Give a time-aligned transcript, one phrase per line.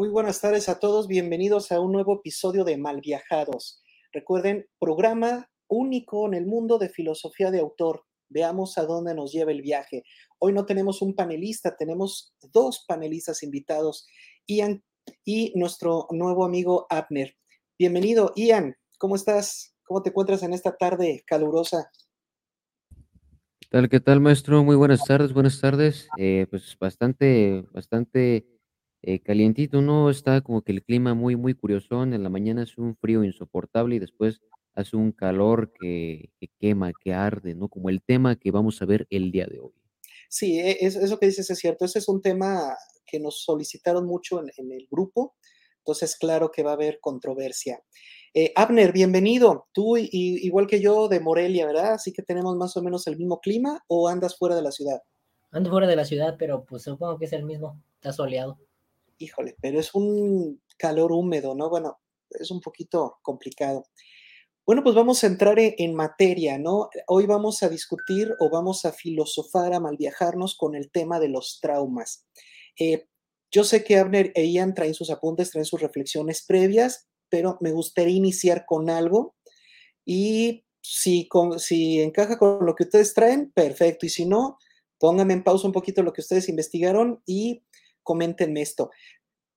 [0.00, 3.82] Muy buenas tardes a todos, bienvenidos a un nuevo episodio de Malviajados.
[4.14, 8.04] Recuerden, programa único en el mundo de filosofía de autor.
[8.30, 10.04] Veamos a dónde nos lleva el viaje.
[10.38, 14.06] Hoy no tenemos un panelista, tenemos dos panelistas invitados,
[14.46, 14.82] Ian
[15.22, 17.36] y nuestro nuevo amigo Abner.
[17.78, 18.76] Bienvenido, Ian.
[18.96, 19.76] ¿Cómo estás?
[19.82, 21.90] ¿Cómo te encuentras en esta tarde calurosa?
[22.88, 24.64] ¿Qué tal, qué tal, maestro?
[24.64, 26.08] Muy buenas tardes, buenas tardes.
[26.16, 28.59] Eh, pues bastante, bastante
[29.02, 30.10] eh, calientito, ¿no?
[30.10, 32.14] Está como que el clima muy, muy curiosón.
[32.14, 34.40] En la mañana hace un frío insoportable y después
[34.74, 37.68] hace un calor que, que quema, que arde, ¿no?
[37.68, 39.72] Como el tema que vamos a ver el día de hoy.
[40.28, 41.84] Sí, e- es- eso que dices es cierto.
[41.84, 42.74] Ese es un tema
[43.06, 45.34] que nos solicitaron mucho en, en el grupo,
[45.78, 47.82] entonces claro que va a haber controversia.
[48.34, 49.68] Eh, Abner, bienvenido.
[49.72, 51.94] Tú, i- igual que yo, de Morelia, ¿verdad?
[51.94, 55.00] Así que tenemos más o menos el mismo clima o andas fuera de la ciudad.
[55.50, 57.82] Ando fuera de la ciudad, pero pues supongo que es el mismo.
[57.96, 58.58] Está soleado.
[59.22, 61.68] Híjole, pero es un calor húmedo, ¿no?
[61.68, 61.98] Bueno,
[62.30, 63.84] es un poquito complicado.
[64.66, 66.90] Bueno, pues vamos a entrar e- en materia, ¿no?
[67.08, 71.60] Hoy vamos a discutir o vamos a filosofar, a malviajarnos con el tema de los
[71.60, 72.26] traumas.
[72.78, 73.06] Eh,
[73.52, 77.72] yo sé que Abner e Ian traen sus apuntes, traen sus reflexiones previas, pero me
[77.72, 79.36] gustaría iniciar con algo
[80.04, 84.06] y si, si encaja con lo que ustedes traen, perfecto.
[84.06, 84.58] Y si no,
[84.98, 87.62] pónganme en pausa un poquito lo que ustedes investigaron y
[88.02, 88.90] coméntenme esto.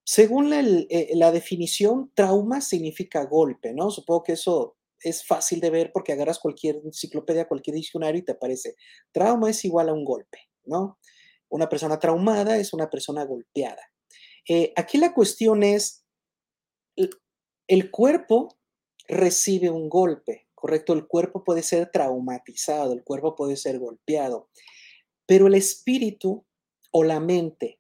[0.06, 3.90] Según eh, la definición, trauma significa golpe, ¿no?
[3.90, 8.34] Supongo que eso es fácil de ver porque agarras cualquier enciclopedia, cualquier diccionario y te
[8.34, 8.76] aparece.
[9.12, 11.00] Trauma es igual a un golpe, ¿no?
[11.50, 13.82] Una persona traumada es una persona golpeada.
[14.48, 16.06] Eh, aquí la cuestión es,
[17.68, 18.58] el cuerpo
[19.08, 20.94] recibe un golpe, ¿correcto?
[20.94, 24.50] El cuerpo puede ser traumatizado, el cuerpo puede ser golpeado,
[25.26, 26.46] pero el espíritu
[26.92, 27.80] o la mente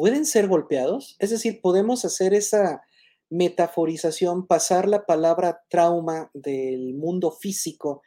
[0.00, 1.14] pueden ser golpeados.
[1.18, 2.80] Es decir, podemos hacer esa
[3.28, 8.00] metaforización, pasar la palabra trauma del mundo físico,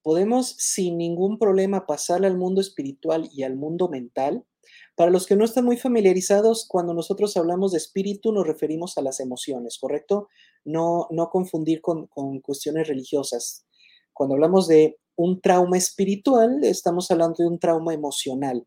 [0.00, 4.44] podemos sin ningún problema pasarla al mundo espiritual y al mundo mental.
[4.94, 9.02] Para los que no están muy familiarizados, cuando nosotros hablamos de espíritu nos referimos a
[9.02, 10.28] las emociones, ¿correcto?
[10.64, 13.66] No, no confundir con, con cuestiones religiosas.
[14.12, 18.64] Cuando hablamos de un trauma espiritual, estamos hablando de un trauma emocional.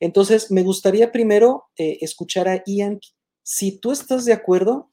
[0.00, 3.00] Entonces, me gustaría primero eh, escuchar a Ian
[3.42, 4.90] si tú estás de acuerdo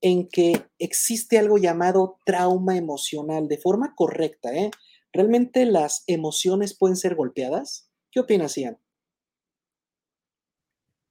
[0.00, 4.70] en que existe algo llamado trauma emocional de forma correcta, ¿eh?
[5.12, 7.90] ¿Realmente las emociones pueden ser golpeadas?
[8.10, 8.78] ¿Qué opinas, Ian?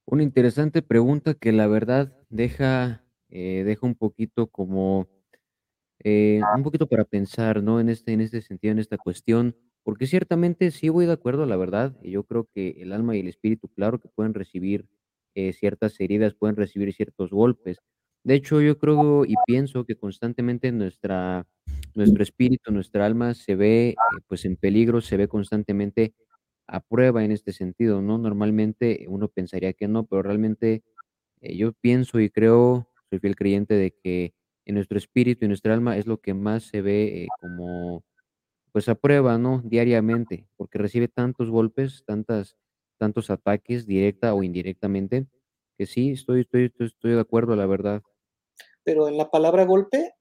[0.06, 5.08] Una interesante pregunta que la verdad deja, eh, deja un poquito como
[6.04, 7.80] Eh, un poquito para pensar, ¿no?
[7.80, 9.56] En este en este sentido, en esta cuestión,
[9.86, 13.28] porque ciertamente sí voy de acuerdo, la verdad, yo creo que el alma y el
[13.30, 14.88] espíritu, claro que pueden recibir,
[15.36, 17.78] eh, ciertas heridas, pueden recibir ciertos golpes.
[18.24, 21.46] De hecho, yo creo y pienso que constantemente nuestra
[21.96, 23.96] nuestro espíritu, nuestra alma se ve, eh,
[24.28, 26.16] pues, en peligro, se ve constantemente
[26.68, 28.18] a prueba en este sentido, ¿no?
[28.18, 30.84] Normalmente uno pensaría que no, pero realmente
[31.42, 34.34] eh, yo pienso y creo, soy fiel creyente de que
[34.66, 38.04] en nuestro espíritu y nuestra alma es lo que más se ve como,
[38.76, 39.62] pues a prueba, ¿no?
[39.64, 42.58] Diariamente, porque recibe tantos golpes, tantas,
[43.00, 45.28] tantos ataques, directa o indirectamente,
[45.78, 48.04] que sí, estoy, estoy, estoy, estoy de acuerdo, la verdad.
[48.84, 50.16] Pero en la palabra golpe,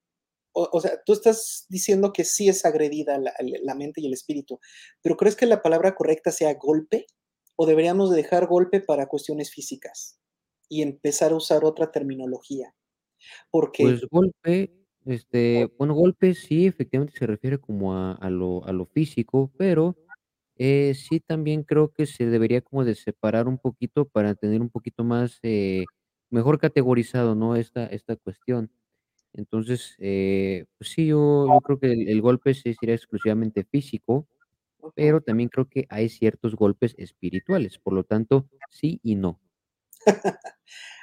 [0.53, 4.13] o, o sea, tú estás diciendo que sí es agredida la, la mente y el
[4.13, 4.61] espíritu,
[5.03, 7.07] pero ¿crees que la palabra correcta sea golpe?
[7.57, 10.21] ¿O deberíamos de dejar golpe para cuestiones físicas
[10.69, 12.73] y empezar a usar otra terminología?
[13.51, 18.73] Porque, Pues golpe, este, bueno, golpe sí, efectivamente se refiere como a, a lo, a
[18.73, 19.97] lo físico, pero
[20.59, 24.71] Eh, sí, también creo que se debería como de separar un poquito para tener un
[24.71, 25.85] poquito más, eh,
[26.31, 27.57] mejor categorizado, ¿no?
[27.57, 28.71] Esta esta cuestión.
[29.35, 34.29] Entonces, eh, pues sí, yo yo creo que el el golpe sí sería exclusivamente físico,
[34.95, 39.41] pero también creo que hay ciertos golpes espirituales, por lo tanto, sí y no.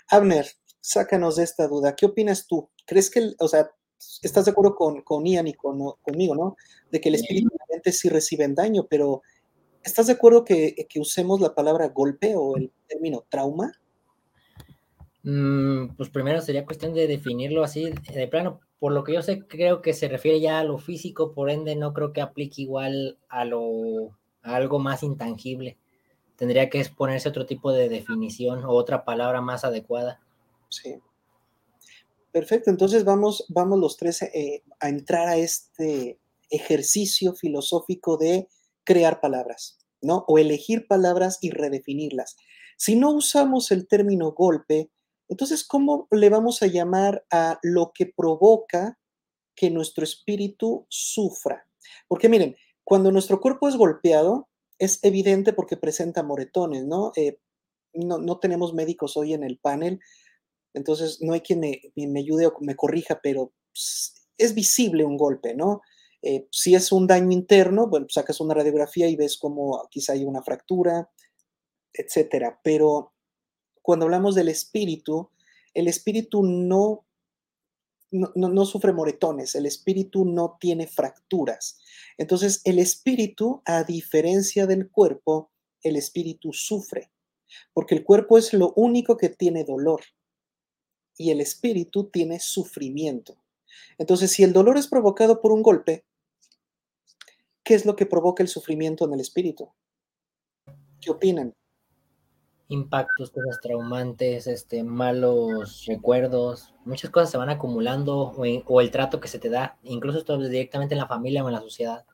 [0.10, 0.48] Abner,
[0.82, 1.96] sácanos de esta duda.
[1.96, 2.70] ¿Qué opinas tú?
[2.86, 3.72] ¿Crees que, o sea,
[4.22, 6.56] estás de acuerdo con, con Ian y con, conmigo, ¿no?
[6.92, 9.22] De que el espíritu y la mente sí reciben daño, pero
[9.84, 13.72] ¿estás de acuerdo que, que usemos la palabra golpe o el término trauma?
[15.24, 18.60] Mm, pues primero sería cuestión de definirlo así de plano.
[18.80, 21.76] Por lo que yo sé, creo que se refiere ya a lo físico, por ende
[21.76, 25.78] no creo que aplique igual a lo a algo más intangible.
[26.36, 30.20] Tendría que ponerse otro tipo de definición o otra palabra más adecuada.
[30.70, 30.96] Sí.
[32.32, 36.20] Perfecto, entonces vamos, vamos los tres eh, a entrar a este
[36.50, 38.48] ejercicio filosófico de
[38.84, 40.24] crear palabras, ¿no?
[40.28, 42.38] O elegir palabras y redefinirlas.
[42.78, 44.90] Si no usamos el término golpe,
[45.30, 49.00] Entonces, ¿cómo le vamos a llamar a lo que provoca
[49.56, 51.66] que nuestro espíritu sufra?
[52.10, 57.14] Porque miren, cuando nuestro cuerpo es golpeado, es evidente porque presenta moretones, ¿no?
[57.16, 57.40] Eh,
[57.94, 60.02] no, no tenemos médicos hoy en el panel,
[60.74, 63.54] entonces no hay quien me, me ayude o me corrija, pero
[64.38, 65.82] es visible un golpe, ¿no?
[66.22, 70.24] Eh, si es un daño interno, bueno, sacas una radiografía y ves cómo quizá hay
[70.24, 71.10] una fractura,
[71.94, 72.60] etcétera.
[72.64, 73.14] Pero
[73.82, 75.30] cuando hablamos del espíritu,
[75.74, 77.06] el espíritu no,
[78.12, 81.80] no, no, sufre moretones, el espíritu no tiene fracturas.
[82.18, 85.50] Entonces, el espíritu, a diferencia del cuerpo,
[85.82, 87.12] el espíritu sufre,
[87.74, 90.02] porque el cuerpo es lo único que tiene dolor
[91.18, 93.36] y el espíritu tiene sufrimiento.
[93.98, 96.06] Entonces, si el dolor es provocado por un golpe,
[97.64, 99.70] ¿qué es lo que provoca el sufrimiento en el espíritu?
[101.00, 101.56] ¿Qué opinan?
[102.68, 109.28] Impactos, cosas traumantes, este, malos recuerdos, muchas cosas se van acumulando o, el trato que
[109.28, 112.06] se te da, incluso esto directamente en la familia o en la sociedad.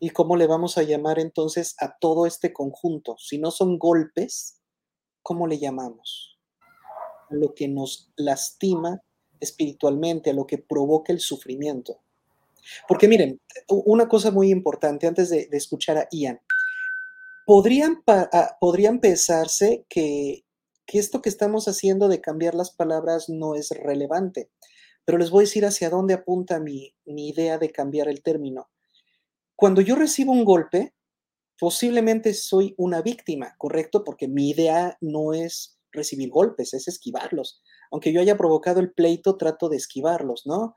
[0.00, 3.16] ¿Y cómo le vamos a llamar entonces a todo este conjunto?
[3.18, 4.60] Si no son golpes,
[5.22, 6.37] ¿cómo le llamamos?
[7.30, 9.02] Lo que nos lastima
[9.40, 12.00] espiritualmente, a lo que provoca el sufrimiento.
[12.86, 16.40] Porque miren, una cosa muy importante antes de, escuchar a Ian,
[17.46, 18.02] podrían,
[18.60, 20.44] podrían pensarse que,
[20.86, 24.50] esto que estamos haciendo de cambiar las palabras no es relevante,
[25.04, 28.68] pero les voy a decir hacia dónde apunta mi, mi idea de cambiar el término.
[29.54, 30.94] Cuando yo recibo un golpe,
[31.58, 34.04] posiblemente soy una víctima, ¿correcto?
[34.04, 37.62] Porque mi idea no es recibir golpes, es esquivarlos.
[37.90, 40.74] Aunque yo haya provocado el pleito, trato de esquivarlos, ¿no?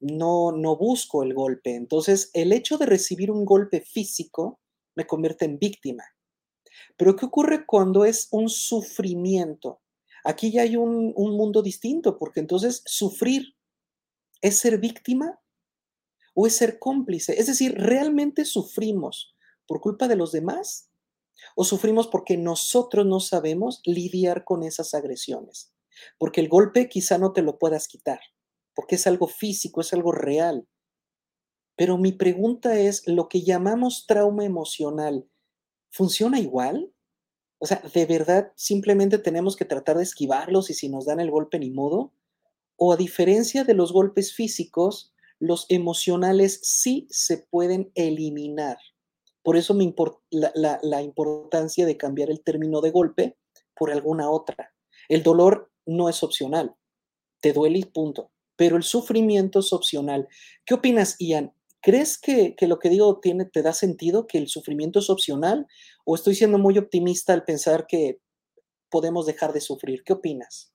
[0.00, 1.74] no, no busco el golpe.
[1.74, 4.60] Entonces, el hecho de recibir un golpe físico
[4.94, 6.04] me convierte en víctima.
[6.96, 9.80] Pero ¿qué ocurre cuando es un sufrimiento?
[10.24, 13.56] Aquí ya hay un, un mundo distinto, porque entonces sufrir
[14.42, 15.40] es ser víctima
[16.34, 17.38] o es ser cómplice.
[17.38, 19.34] Es decir, ¿realmente sufrimos
[19.66, 20.90] por culpa de los demás?
[21.54, 25.72] ¿O sufrimos porque nosotros no sabemos lidiar con esas agresiones?
[26.18, 28.20] Porque el golpe quizá no te lo puedas quitar
[28.76, 30.68] porque es algo físico, es algo real.
[31.76, 35.28] Pero mi pregunta es, ¿lo que llamamos trauma emocional
[35.90, 36.92] funciona igual?
[37.58, 41.30] O sea, ¿de verdad simplemente tenemos que tratar de esquivarlos y si nos dan el
[41.30, 42.12] golpe ni modo?
[42.76, 48.76] ¿O a diferencia de los golpes físicos, los emocionales sí se pueden eliminar?
[49.46, 53.36] Por eso me importa la, la importancia de cambiar el término de golpe
[53.76, 54.74] por alguna otra.
[55.08, 56.74] El dolor no es opcional.
[57.40, 60.28] Te duele y punto pero el sufrimiento es opcional.
[60.64, 61.52] ¿Qué opinas, Ian?
[61.80, 65.66] ¿Crees que, lo que digo tiene, te da sentido, que el sufrimiento es opcional?
[66.04, 68.18] ¿O estoy siendo muy optimista al pensar que
[68.90, 70.02] podemos dejar de sufrir?
[70.02, 70.72] ¿Qué opinas?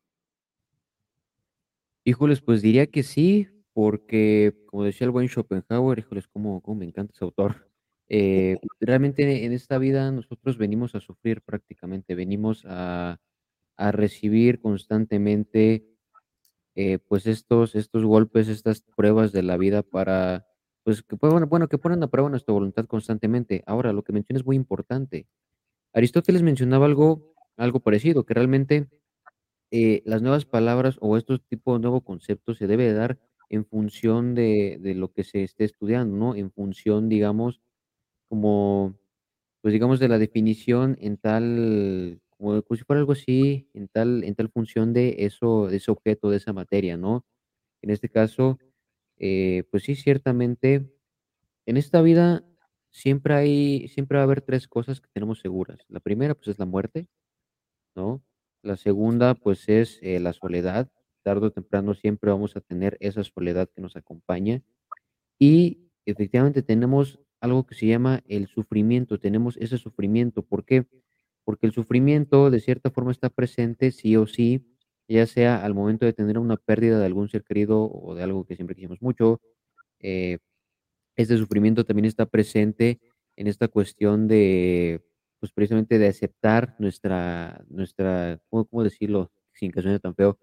[2.06, 6.86] Híjoles, pues diría que sí, porque como decía el buen Schopenhauer, híjoles, cómo, cómo me
[6.86, 7.71] encanta ese autor.
[8.14, 13.22] Eh, realmente en esta vida nosotros venimos a sufrir prácticamente, venimos a,
[13.78, 15.88] a recibir constantemente
[16.76, 20.46] eh, pues estos, estos golpes, estas pruebas de la vida para,
[20.84, 23.64] pues que bueno, bueno, que ponen a prueba nuestra voluntad constantemente.
[23.66, 25.28] Ahora, lo que mencionas es muy importante.
[25.94, 28.90] Aristóteles mencionaba algo, algo parecido, que realmente
[29.72, 34.36] eh, las nuevas palabras o estos tipos de nuevos conceptos se debe dar en función
[34.36, 36.36] de, de lo que se esté estudiando, ¿no?
[36.36, 37.62] En función, digamos,
[38.32, 38.98] como,
[39.62, 44.36] pues digamos, de la definición en tal como si fuera algo así, en tal en
[44.36, 47.26] tal función de eso de ese objeto, de esa materia, ¿no?
[47.84, 48.60] En este caso,
[49.20, 50.92] eh, pues sí, ciertamente,
[51.68, 52.46] en esta vida
[52.92, 55.80] siempre hay siempre va a haber 3 cosas que tenemos seguras.
[55.90, 57.08] La primera, pues, es la muerte,
[57.96, 58.24] ¿no?
[58.64, 60.92] La segunda, pues, es, eh, la soledad.
[61.24, 64.64] Tarde o temprano siempre vamos a tener esa soledad que nos acompaña.
[65.40, 70.86] Y efectivamente tenemos algo que se llama el sufrimiento, tenemos ese sufrimiento, ¿por qué?
[71.44, 74.66] porque el sufrimiento de cierta forma está presente sí o sí,
[75.08, 78.46] ya sea al momento de tener una pérdida de algún ser querido o de algo
[78.46, 79.42] que siempre quisimos mucho.
[80.00, 80.40] Eh,
[81.16, 83.00] este sufrimiento también está presente
[83.36, 85.04] en esta cuestión de,
[85.40, 90.40] pues precisamente de aceptar nuestra, nuestra, ¿cómo, decirlo sin que suene tan feo?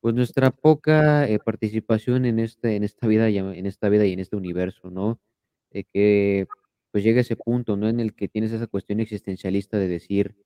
[0.00, 4.20] Pues nuestra poca eh, participación en este, en esta vida, en esta vida y en
[4.20, 5.20] este universo, ¿no?
[5.72, 6.46] De que
[6.90, 7.88] pues llega ese punto, ¿no?
[7.88, 10.36] En el que tienes esa cuestión existencialista de decir,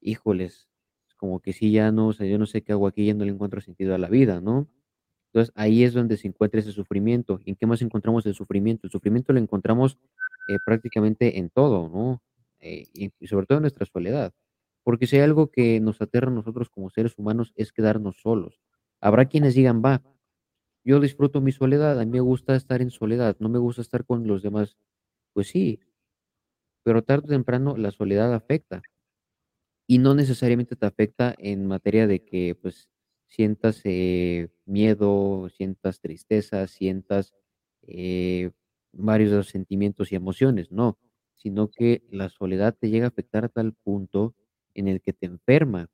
[0.00, 0.68] híjoles,
[1.16, 3.24] como que sí, ya no, o sea, yo no sé qué hago aquí, ya no
[3.24, 4.68] le encuentro sentido a la vida, ¿no?
[5.32, 7.40] Entonces ahí es donde se encuentra ese sufrimiento.
[7.44, 8.86] ¿En qué más encontramos el sufrimiento?
[8.86, 9.98] El sufrimiento lo encontramos
[10.48, 12.22] eh, prácticamente en todo, ¿no?
[12.60, 14.32] Eh, y, sobre todo en nuestra soledad.
[14.84, 18.60] Porque si hay algo que nos aterra a nosotros como seres humanos es quedarnos solos.
[19.00, 20.02] Habrá quienes digan, va,
[20.84, 24.04] yo disfruto mi soledad, a mí me gusta estar en soledad, no me gusta estar
[24.04, 24.76] con los demás.
[25.34, 25.80] Pues sí,
[26.84, 28.80] pero tarde o temprano la soledad afecta.
[29.86, 32.88] Y no necesariamente te afecta en materia de que, pues,
[33.26, 37.34] sientas eh, miedo, sientas tristeza, sientas
[37.82, 38.50] eh,
[38.92, 40.98] varios de los sentimientos y emociones, no,
[41.34, 44.34] sino que la soledad te llega a afectar a tal punto
[44.74, 45.88] en el que te enferma,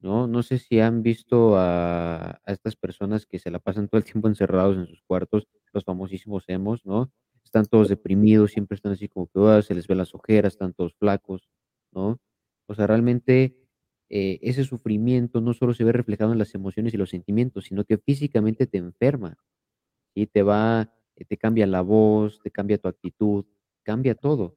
[0.00, 0.26] ¿no?
[0.26, 4.28] No sé si han visto a, estas personas que se la pasan todo el tiempo
[4.28, 7.12] encerrados en sus cuartos, los famosísimos emos, ¿no?
[7.44, 10.72] Están todos deprimidos, siempre están así como que "Ah", se les ve las ojeras, están
[10.74, 11.48] todos flacos,
[11.92, 12.18] ¿no?
[12.68, 13.56] O sea, realmente
[14.10, 17.84] eh, ese sufrimiento no solo se ve reflejado en las emociones y los sentimientos, sino
[17.84, 19.36] que físicamente te enferma,
[20.14, 20.92] y te va,
[21.28, 23.44] te cambia la voz, te cambia tu actitud,
[23.84, 24.56] cambia todo.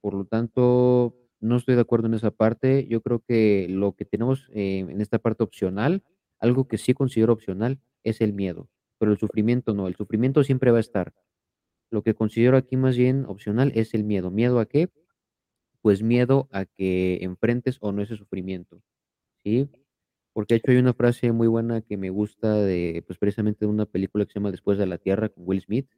[0.00, 2.86] Por lo tanto, no estoy de acuerdo en esa parte.
[2.88, 6.02] Yo creo que lo que tenemos eh, en esta parte opcional,
[6.38, 8.68] algo que sí considero opcional, es el miedo,
[8.98, 9.88] pero el sufrimiento no.
[9.88, 11.14] El sufrimiento siempre va a estar.
[11.90, 14.30] Lo que considero aquí más bien opcional es el miedo.
[14.30, 14.90] ¿Miedo a qué?
[15.82, 18.82] Pues miedo a que enfrentes o no ese sufrimiento,
[19.42, 19.68] ¿sí?
[20.32, 23.66] Porque de hecho hay una frase muy buena que me gusta de, pues precisamente de
[23.66, 25.88] una película que se llama Después de la Tierra con Will Smith,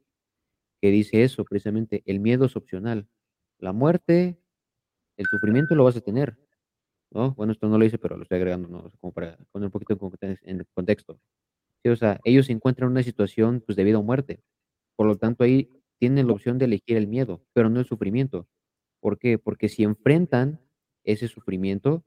[0.81, 3.07] que dice eso, precisamente, el miedo es opcional.
[3.59, 4.37] La muerte,
[5.17, 6.37] el sufrimiento lo vas a tener,
[7.11, 7.33] ¿no?
[7.35, 8.79] Bueno, esto no lo dice, pero lo estoy agregando, ¿no?
[8.79, 11.19] O sea, como para poner un poquito en conte- en contexto.
[11.83, 14.41] Sí, o sea, ellos se encuentran en una situación pues de vida o muerte.
[14.97, 18.47] Por lo tanto, ahí tienen la opción de elegir el miedo, pero no el sufrimiento.
[19.01, 19.39] ¿Por qué?
[19.39, 20.61] Porque si enfrentan
[21.05, 22.03] ese sufrimiento,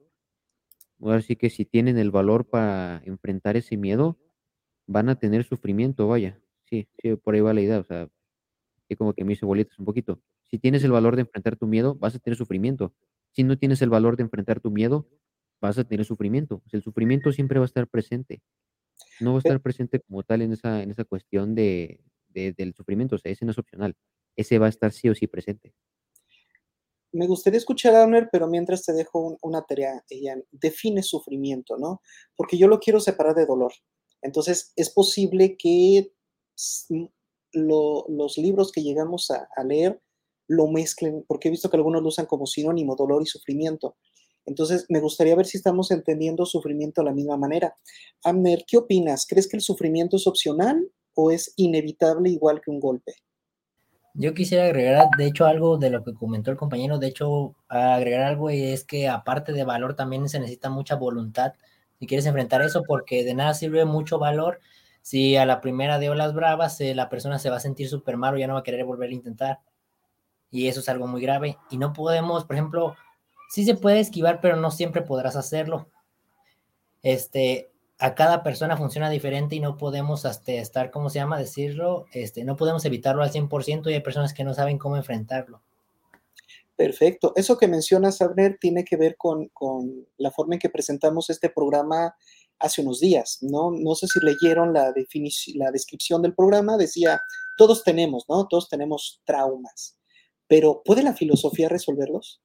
[1.00, 4.18] ahora sí que si tienen el valor para enfrentar ese miedo,
[4.86, 6.40] van a tener sufrimiento, vaya.
[6.66, 8.08] Sí, sí, por ahí va la idea, o sea,
[8.88, 10.20] y como que me hizo bolitas un poquito.
[10.50, 12.94] Si tienes el valor de enfrentar tu miedo, vas a tener sufrimiento.
[13.32, 15.08] Si no tienes el valor de enfrentar tu miedo,
[15.60, 16.62] vas a tener sufrimiento.
[16.64, 18.42] O sea, el sufrimiento siempre va a estar presente.
[19.20, 22.74] No va a estar presente como tal en esa, en esa cuestión de, de- del
[22.74, 23.16] sufrimiento.
[23.16, 23.94] O sea, ese no es opcional.
[24.36, 25.74] Ese va a estar sí o sí presente.
[27.12, 30.44] Me gustaría escuchar a Abner, pero mientras te dejo un- una tarea, Ian.
[30.52, 32.02] Define sufrimiento, ¿no?
[32.36, 33.72] Porque yo lo quiero separar de dolor.
[34.22, 36.12] Entonces, es posible que
[37.52, 40.00] lo- los libros que llegamos a, a leer
[40.48, 43.96] lo mezclen, porque he visto que algunos lo usan como sinónimo, dolor y sufrimiento.
[44.44, 47.76] Entonces, me gustaría ver si estamos entendiendo sufrimiento de la misma manera.
[48.22, 49.26] Abner, ¿qué opinas?
[49.26, 53.14] ¿Crees que el sufrimiento es opcional o es inevitable igual que un golpe?
[54.14, 58.22] Yo quisiera agregar, de hecho, algo de lo que comentó el compañero, de hecho, agregar
[58.22, 61.52] algo y es que aparte de valor también se necesita mucha voluntad
[61.98, 64.60] si quieres enfrentar eso, porque de nada sirve mucho valor
[65.02, 68.16] si a la primera de olas bravas eh, la persona se va a sentir súper
[68.16, 69.60] mal o ya no va a querer volver a intentar.
[70.56, 71.58] Y eso es algo muy grave.
[71.68, 72.96] Y no podemos, por ejemplo,
[73.50, 75.90] sí se puede esquivar, pero no siempre podrás hacerlo.
[77.02, 81.38] Este, a cada persona funciona diferente y no podemos hasta estar, ¿cómo se llama?
[81.38, 85.60] Decirlo, este, no podemos evitarlo al 100% y hay personas que no saben cómo enfrentarlo.
[86.74, 87.34] Perfecto.
[87.36, 91.50] Eso que mencionas, Abner, tiene que ver con, con la forma en que presentamos este
[91.50, 92.16] programa
[92.58, 93.70] hace unos días, ¿no?
[93.72, 94.94] No sé si leyeron la,
[95.54, 97.20] la descripción del programa, decía,
[97.58, 98.46] todos tenemos, ¿no?
[98.48, 99.98] Todos tenemos traumas,
[100.48, 102.42] pero ¿puede la filosofía resolverlos?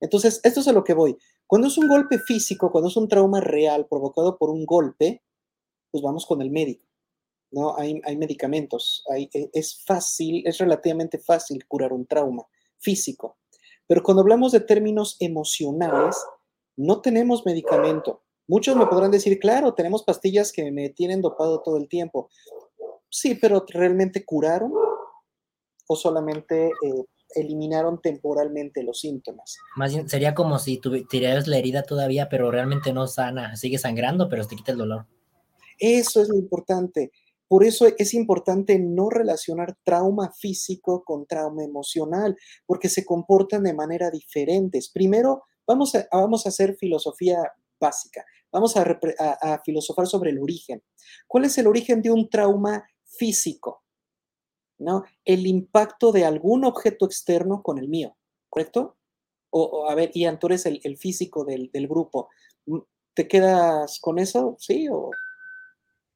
[0.00, 1.16] Entonces, esto es a lo que voy.
[1.46, 5.22] Cuando es un golpe físico, cuando es un trauma real provocado por un golpe,
[5.90, 6.86] pues vamos con el médico,
[7.52, 7.76] ¿no?
[7.76, 12.44] Hay, medicamentos, hay- e- es fácil, es relativamente fácil curar un trauma
[12.78, 13.38] físico.
[13.86, 16.16] Pero cuando hablamos de términos emocionales,
[16.76, 18.22] no tenemos medicamento.
[18.48, 22.30] Muchos me podrán decir, claro, tenemos pastillas que me tienen dopado todo el tiempo.
[23.10, 24.72] Sí, pero ¿realmente curaron
[25.86, 29.56] o solamente eh, eliminaron temporalmente los síntomas?
[29.76, 33.78] Más bien, sería como si tuvi- tiraras la herida todavía, pero realmente no sana, sigue
[33.78, 35.06] sangrando, pero te quita el dolor.
[35.78, 37.10] Eso es lo importante.
[37.46, 42.36] Por eso es importante no relacionar trauma físico con trauma emocional,
[42.66, 44.88] porque se comportan de manera diferentes.
[44.90, 47.38] Primero, vamos a, vamos a hacer filosofía
[47.78, 48.24] básica.
[48.50, 50.82] Vamos a, repre- a- a filosofar sobre el origen.
[51.28, 53.83] ¿Cuál es el origen de un trauma físico?
[54.78, 55.04] ¿No?
[55.24, 58.16] El impacto de algún objeto externo con el mío,
[58.48, 58.96] ¿correcto?
[59.50, 62.28] O, o, a ver, Ian, tú eres el, el físico del, del grupo.
[63.14, 64.56] ¿Te quedas con eso?
[64.58, 64.88] ¿Sí?
[64.90, 65.10] ¿O,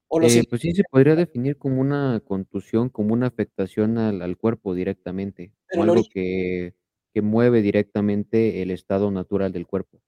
[0.08, 4.22] o lo Eh, pues sí se podría definir como una contusión, como una afectación al,
[4.22, 6.74] al cuerpo directamente, Pero algo que,
[7.14, 10.00] que mueve directamente el estado natural del cuerpo.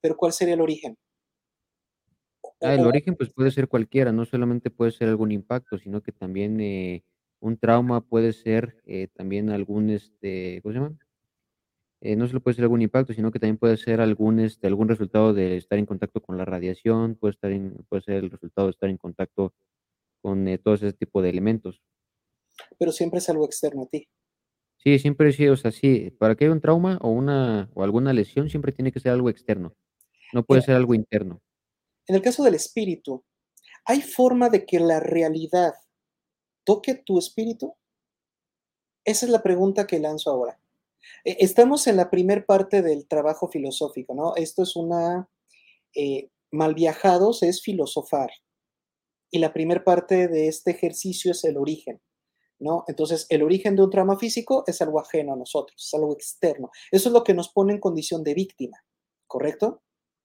[0.00, 0.96] pero ¿cuál sería el origen?
[2.60, 6.12] Ah, el origen pues puede ser cualquiera, no solamente puede ser algún impacto, sino que
[6.12, 7.04] también eh,
[7.44, 10.98] un trauma puede ser eh, también algún, este, ¿cómo se llama?
[12.00, 14.88] eh, no solo puede ser algún impacto, sino que también puede ser algún, este, algún
[14.88, 18.66] resultado de estar en contacto con la radiación, puede estar en puede ser el resultado
[18.68, 19.54] de estar en contacto
[20.22, 21.82] con, eh, todo ese tipo de elementos.
[22.78, 24.08] Pero siempre es algo externo a ti.
[24.76, 28.12] Sí, siempre sí, o sea, sí, para que haya un trauma o una o alguna
[28.12, 29.74] lesión siempre tiene que ser algo externo,
[30.32, 31.42] no puede Mira ser algo interno.
[32.06, 33.24] en el caso del espíritu,
[33.86, 35.74] ¿hay forma de que la realidad
[36.64, 37.74] toque tu espíritu?
[39.04, 40.58] Esa es la pregunta que lanzo ahora.
[41.24, 44.34] E estamos en la primer parte del trabajo filosófico, ¿no?
[44.36, 45.28] Esto es una,
[45.94, 48.30] eh, mal viajados es filosofar.
[49.30, 52.00] Y la primer parte de este ejercicio es el origen,
[52.58, 52.84] ¿no?
[52.86, 56.70] Entonces, el origen de un trauma físico es algo ajeno a nosotros, es algo externo.
[56.90, 58.84] Eso es lo que nos pone en condición de víctima,
[59.26, 59.82] ¿correcto?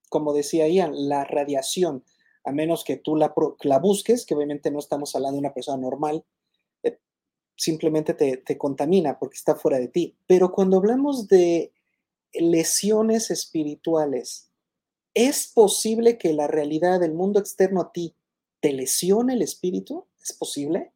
[0.09, 2.03] Como decía Ian, la radiación,
[2.49, 6.25] a menos que tú la busques, que obviamente no estamos hablando de una persona normal,
[6.83, 6.99] eh,
[7.55, 10.17] simplemente te te contamina porque está fuera de ti.
[10.27, 11.71] Pero cuando hablamos de
[12.33, 14.49] lesiones espirituales,
[15.13, 18.15] ¿es posible que la realidad del mundo externo a ti
[18.59, 20.07] te lesione el espíritu?
[20.21, 20.91] ¿Es posible?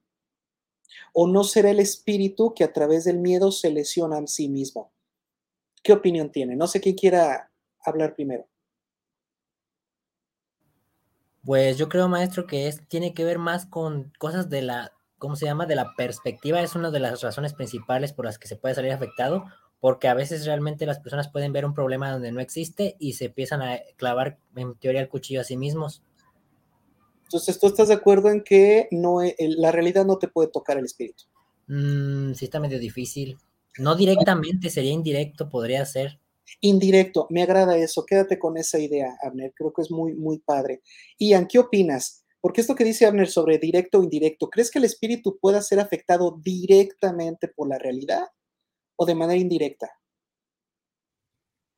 [1.13, 4.91] ¿O no será el espíritu que a través del miedo se lesiona a sí mismo?
[5.83, 6.55] ¿Qué opinión tiene?
[6.55, 8.47] No sé quién quiera hablar primero.
[11.45, 15.35] Pues, yo creo, maestro, que es tiene que ver más con cosas de la, ¿cómo
[15.35, 18.55] se llama?, de la perspectiva, es una de las razones principales por las que se
[18.55, 19.43] puede salir afectado,
[19.81, 23.25] porque a veces realmente las personas pueden ver un problema donde no existe y se
[23.25, 26.01] empiezan a clavar, en teoría, el cuchillo a sí mismos.
[27.25, 30.77] Entonces, ¿tú estás de acuerdo en que no, eh, la realidad no te puede tocar
[30.77, 31.23] el espíritu?
[31.67, 33.37] Mm, sí está medio difícil.
[33.77, 36.19] No directamente, sería indirecto, podría ser.
[36.61, 40.81] Indirecto, me agrada eso, quédate con esa idea, Abner, creo que es muy, muy padre.
[41.19, 42.25] Ian, ¿qué opinas?
[42.41, 45.79] Porque esto que dice Abner sobre directo o indirecto, ¿crees que el espíritu pueda ser
[45.79, 48.25] afectado directamente por la realidad
[48.97, 49.91] o de manera indirecta?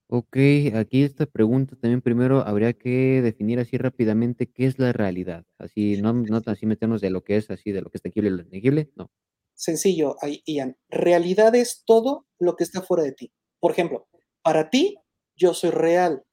[0.09, 5.45] Okey, aquí esta pregunta también primero habría que definir así rápidamente qué es la realidad,
[5.57, 8.29] así no no así meternos de lo que es así, de lo que es tangible
[8.29, 9.09] y lo intangible, no.
[9.57, 13.31] Sencillo, Ian, realidad es todo lo que está fuera de ti.
[13.59, 14.07] Por ejemplo,
[14.45, 14.95] para ti,
[15.35, 16.23] yo soy real.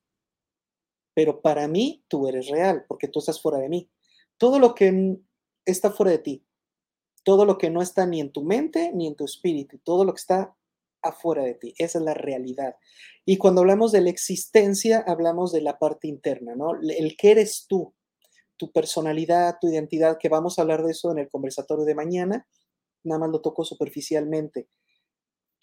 [1.15, 3.91] Pero para mí, tú eres real, porque tú estás fuera de mí.
[4.37, 5.17] Todo lo que, mm,
[5.65, 6.47] está fuera de ti,
[7.25, 10.13] todo lo que no está ni en tu mente ni en tu espíritu, todo lo
[10.13, 10.55] que está
[11.01, 12.77] afuera de ti, esa es la realidad.
[13.25, 16.73] Y cuando hablamos de la existencia, hablamos de la parte interna, ¿no?
[16.83, 17.95] El qué eres tú,
[18.59, 22.47] tu personalidad, tu identidad, que vamos a hablar de eso en el conversatorio de mañana,
[23.05, 24.69] nada más lo toco superficialmente.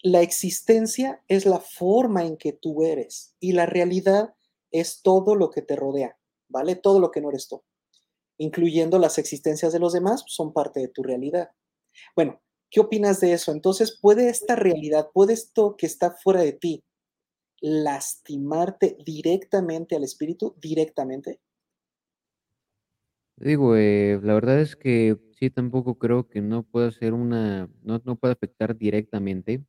[0.02, 4.34] La existencia es la forma en que tú eres y la realidad
[4.70, 6.16] es todo lo que te rodea,
[6.48, 6.76] ¿vale?
[6.76, 7.62] Todo lo que no eres tú,
[8.38, 11.50] incluyendo las existencias de los demás, son parte de tu realidad.
[12.16, 13.52] Bueno, ¿qué opinas de eso?
[13.52, 16.84] Entonces, ¿puede esta realidad, puede esto que está fuera de ti
[17.60, 21.40] lastimarte directamente al espíritu, directamente?
[23.36, 28.00] Digo, eh, la verdad es que sí, tampoco creo que no pueda ser una no
[28.04, 29.64] no puede afectar directamente,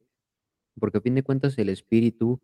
[0.80, 2.42] porque a fin de cuentas el espíritu,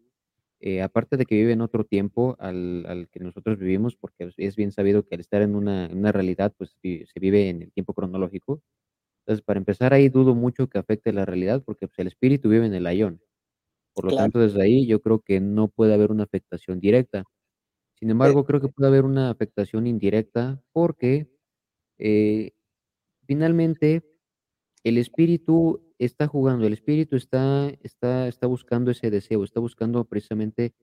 [0.62, 4.56] eh, aparte de que vive en otro tiempo al al que nosotros vivimos, porque es
[4.58, 7.72] bien sabido que al estar en una en una realidad, pues, se vive en el
[7.74, 8.62] tiempo cronológico.
[9.26, 12.66] Entonces, para empezar, ahí dudo mucho que afecte la realidad, porque, pues, el espíritu vive
[12.68, 13.22] en el ayón.
[13.96, 14.32] Por lo Claro.
[14.32, 17.26] tanto, desde ahí yo creo que no puede haber una afectación directa.
[17.96, 21.30] Sin Eh embargo, creo que puede haber una afectación indirecta porque,
[22.00, 22.54] eh,
[23.28, 24.04] finalmente,
[24.84, 30.74] el espíritu está jugando, el espíritu está está está buscando ese deseo, está buscando precisamente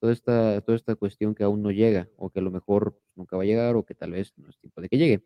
[0.00, 3.36] toda esta toda esta cuestión que aún no llega, o que a lo mejor nunca
[3.36, 5.24] va a llegar, o que tal vez no es tiempo de que llegue.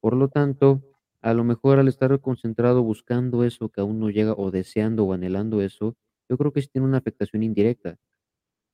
[0.00, 0.82] Por lo tanto,
[1.22, 5.12] a lo mejor al estar concentrado buscando eso que aún no llega, o deseando, o
[5.14, 5.96] anhelando eso,
[6.28, 7.98] yo creo que sí tiene una afectación indirecta.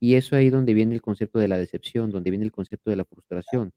[0.01, 2.97] Y es ahí donde viene el concepto de la decepción, donde viene el concepto de
[2.97, 3.73] la frustración.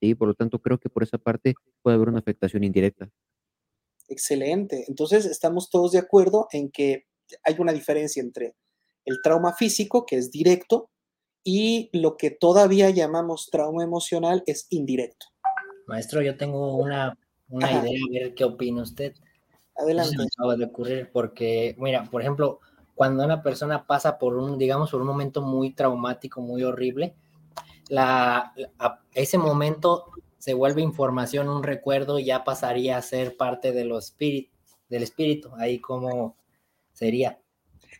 [0.00, 3.10] Sí, por lo tanto, creo que por esa parte puede haber una afectación indirecta.
[4.12, 4.84] Excelente.
[4.88, 7.06] Entonces, estamos todos de acuerdo en que
[7.44, 8.54] hay una diferencia entre
[9.04, 10.90] el trauma físico, que es directo,
[11.42, 15.26] y lo que todavía llamamos trauma emocional es indirecto.
[15.86, 17.16] Maestro, yo tengo una
[17.52, 17.86] una Ajá.
[17.86, 19.12] idea, a ver qué opina usted.
[19.12, 20.22] Eso se me Adelante.
[20.34, 22.60] acaba de ocurrir porque, mira, por ejemplo,
[22.94, 27.14] cuando una persona pasa por un, digamos, por un momento muy traumático, muy horrible,
[27.88, 30.06] la a ese momento
[30.42, 34.50] se vuelve información, un recuerdo, ya pasaría a ser parte de lo espíri
[34.88, 36.36] del espíritu, ahí, ¿cómo
[36.92, 37.40] sería?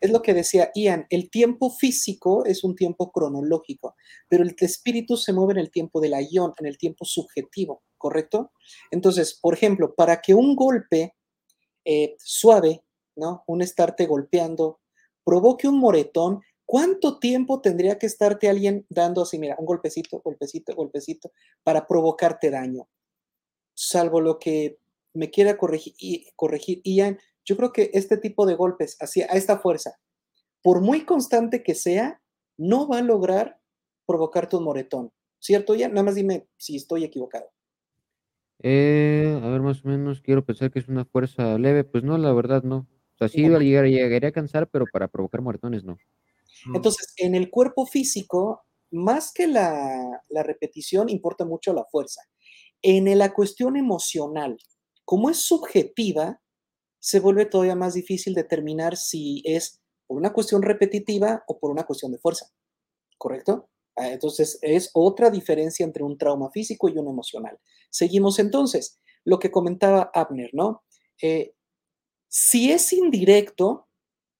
[0.01, 3.95] Es lo que decía Ian, el tiempo físico es un tiempo cronológico,
[4.27, 8.51] pero el espíritu se mueve en el tiempo del ayón, en el tiempo subjetivo, ¿correcto?
[8.91, 11.15] Entonces, por ejemplo, para que un golpe,
[11.85, 12.83] eh, suave,
[13.15, 13.45] ¿no?
[13.47, 14.81] Un estarte golpeando,
[15.23, 16.41] provoque un moretón,
[16.73, 21.31] ¿cuánto tiempo tendría que estarte alguien dando así, mira, un golpecito, golpecito, golpecito,
[21.63, 22.89] para provocarte daño?
[23.75, 24.79] Salvo lo que
[25.13, 29.59] me quiera corregir, corregir Ian, yo creo que este tipo de golpes así, a esta
[29.59, 29.99] fuerza,
[30.63, 32.23] por muy constante que sea,
[32.57, 33.61] no va a lograr
[34.07, 35.13] provocarte un moretón.
[35.41, 35.93] ¿Cierto, Ian?
[35.93, 37.51] Nada más dime si estoy equivocado.
[38.63, 41.85] Eh, a ver, más o menos, quiero pensar que es una fuerza leve.
[41.85, 42.87] Pues no, la verdad no.
[43.15, 45.99] O sea, sí llegar, llegaría a cansar, pero para provocar moretones no.
[46.67, 46.77] Mm.
[46.77, 52.23] Entonces, en el cuerpo físico, más que la, repetición, importa mucho la fuerza.
[52.83, 54.57] En la cuestión emocional,
[55.05, 56.41] como es subjetiva,
[56.99, 61.85] se vuelve todavía más difícil determinar si es por una cuestión repetitiva o por una
[61.85, 62.47] cuestión de fuerza.
[63.19, 63.69] ¿Correcto?
[63.97, 67.59] Ah, entonces, es otra diferencia entre un trauma físico y uno emocional.
[67.91, 68.99] Seguimos entonces.
[69.25, 70.83] Lo que comentaba Abner, ¿no?
[71.21, 71.55] Eh,
[72.29, 73.89] si es indirecto,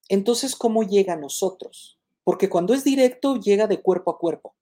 [0.09, 2.01] entonces, ¿cómo llega a nosotros?
[2.25, 4.55] Porque cuando es directo, llega de cuerpo a cuerpo,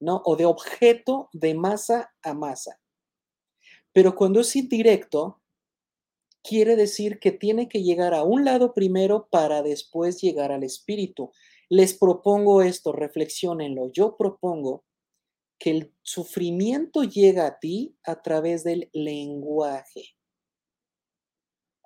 [0.00, 0.22] ¿no?
[0.24, 2.80] O de objeto de masa a masa.
[3.92, 5.40] Pero cuando es indirecto,
[6.42, 11.32] quiere decir que tiene que llegar a un lado primero para después llegar al espíritu.
[11.68, 13.90] Les propongo esto, reflexionenlo.
[13.92, 14.84] Yo propongo
[15.58, 20.14] que el sufrimiento llega a ti a través del lenguaje.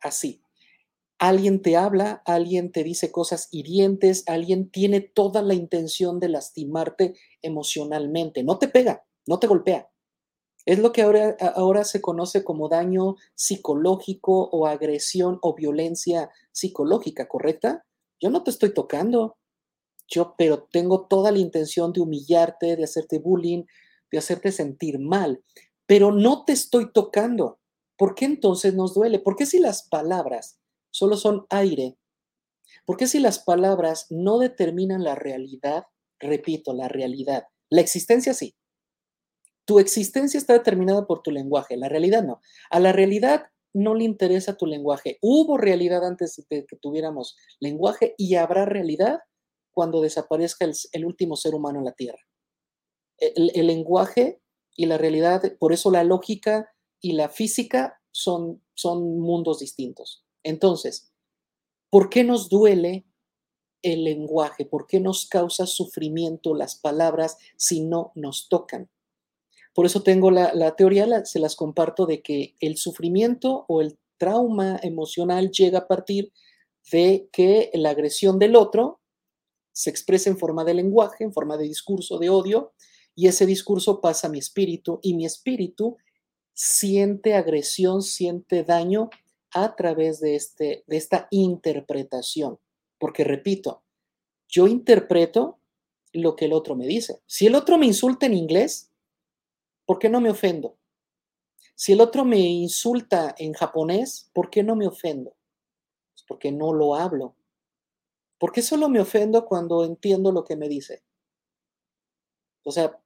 [0.03, 0.43] Así.
[1.23, 7.15] Alguien te habla, alguien te dice cosas hirientes, alguien tiene toda la intención de lastimarte
[7.43, 8.43] emocionalmente.
[8.43, 9.89] No te pega, no te golpea.
[10.67, 17.29] Es lo que ahora, ahora se conoce como daño psicológico o agresión o violencia psicológica,
[17.29, 17.87] ¿correcta?
[18.21, 19.37] Yo no te estoy tocando,
[20.09, 23.63] yo, pero tengo toda la intención de humillarte, de hacerte bullying,
[24.11, 25.45] de hacerte sentir mal,
[25.87, 27.61] pero no te estoy tocando.
[27.97, 29.21] ¿Por qué entonces nos duele?
[29.21, 30.59] ¿Por qué si las palabras
[30.93, 31.99] solo son aire?
[32.87, 35.85] ¿Por qué si las palabras no determinan la realidad?
[36.21, 37.45] Repito, la realidad.
[37.69, 38.55] La existencia sí,
[39.65, 42.41] tu existencia está determinada por tu lenguaje, la realidad no.
[42.71, 45.19] A la realidad no le interesa tu lenguaje.
[45.23, 49.21] Hubo realidad antes de que tuviéramos lenguaje y habrá realidad
[49.73, 52.19] cuando desaparezca el, último ser humano en la Tierra.
[53.17, 54.43] El, el, lenguaje
[54.77, 60.27] y la realidad, por eso la lógica y la física son, son mundos distintos.
[60.43, 61.13] Entonces,
[61.91, 63.05] ¿por qué nos duele
[63.83, 64.65] el lenguaje?
[64.65, 68.89] ¿Por qué nos causa sufrimiento las palabras si no nos tocan?
[69.75, 74.79] Por eso tengo la, teoría, se las comparto, de que el sufrimiento o el trauma
[74.83, 76.33] emocional llega a partir
[76.91, 79.01] de que la agresión del otro
[79.73, 82.75] se expresa en forma de lenguaje, en forma de discurso de odio,
[83.15, 85.97] y ese discurso pasa a mi espíritu y mi espíritu
[86.55, 89.11] siente agresión, siente daño
[89.53, 92.59] a través de, este, de esta interpretación.
[92.99, 93.83] Porque repito,
[94.49, 95.59] yo interpreto
[96.13, 97.21] lo que el otro me dice.
[97.27, 98.91] Si el otro me insulta en inglés,
[99.87, 100.77] ¿por qué no me ofendo?
[101.75, 105.35] Si el otro me insulta en japonés, ¿por qué no me ofendo?
[106.13, 107.35] Pues porque no lo hablo.
[108.39, 111.03] ¿Por qué solo me ofendo cuando entiendo lo que me dice?
[112.65, 113.01] O sea,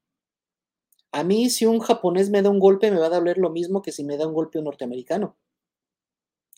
[1.13, 3.83] a mí si un japonés me da un golpe me va a doler lo mismo
[3.83, 5.37] que si me da un golpe un norteamericano.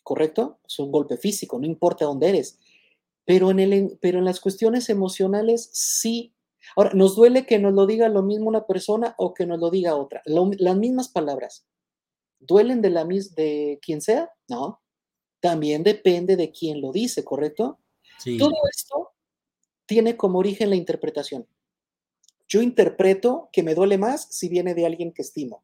[0.09, 0.59] ¿Correcto?
[0.67, 2.59] Es un golpe físico, no importa dónde eres.
[3.27, 6.33] Pero en, el, pero en las cuestiones emocionales sí
[6.77, 9.71] Ahora, ¿nos duele que nos lo diga lo mismo una persona o que nos lo
[9.71, 10.23] diga otra?
[10.25, 11.67] las mismas palabras.
[12.41, 14.31] ¿Duelen de, la, de quien sea?
[14.49, 14.81] No.
[15.41, 17.81] También depende de quién lo dice, ¿correcto?
[18.39, 19.11] Todo esto
[19.85, 21.47] tiene como origen la interpretación.
[22.49, 25.63] Yo interpreto que me duele más si viene de alguien que estimo.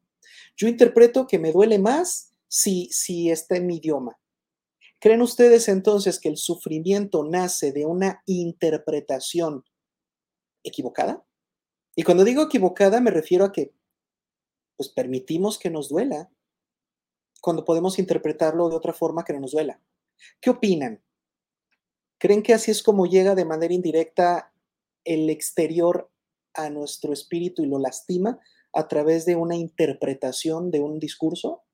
[0.55, 4.19] Yo interpreto que me duele más si, si está en mi idioma.
[5.05, 9.63] ¿Creen ustedes entonces que el sufrimiento nace de una interpretación
[10.63, 11.23] equivocada.
[11.95, 13.71] Y cuando digo equivocada me refiero a que
[14.75, 16.31] pues permitimos que nos duela
[17.39, 19.79] cuando podemos interpretarlo de otra forma que no nos duela.
[20.41, 21.03] ¿Qué opinan?
[22.17, 24.55] ¿Creen que así es como llega de manera indirecta
[25.03, 26.09] el exterior
[26.55, 28.39] a nuestro espíritu y lo lastima
[28.73, 31.64] a través de una interpretación de un discurso?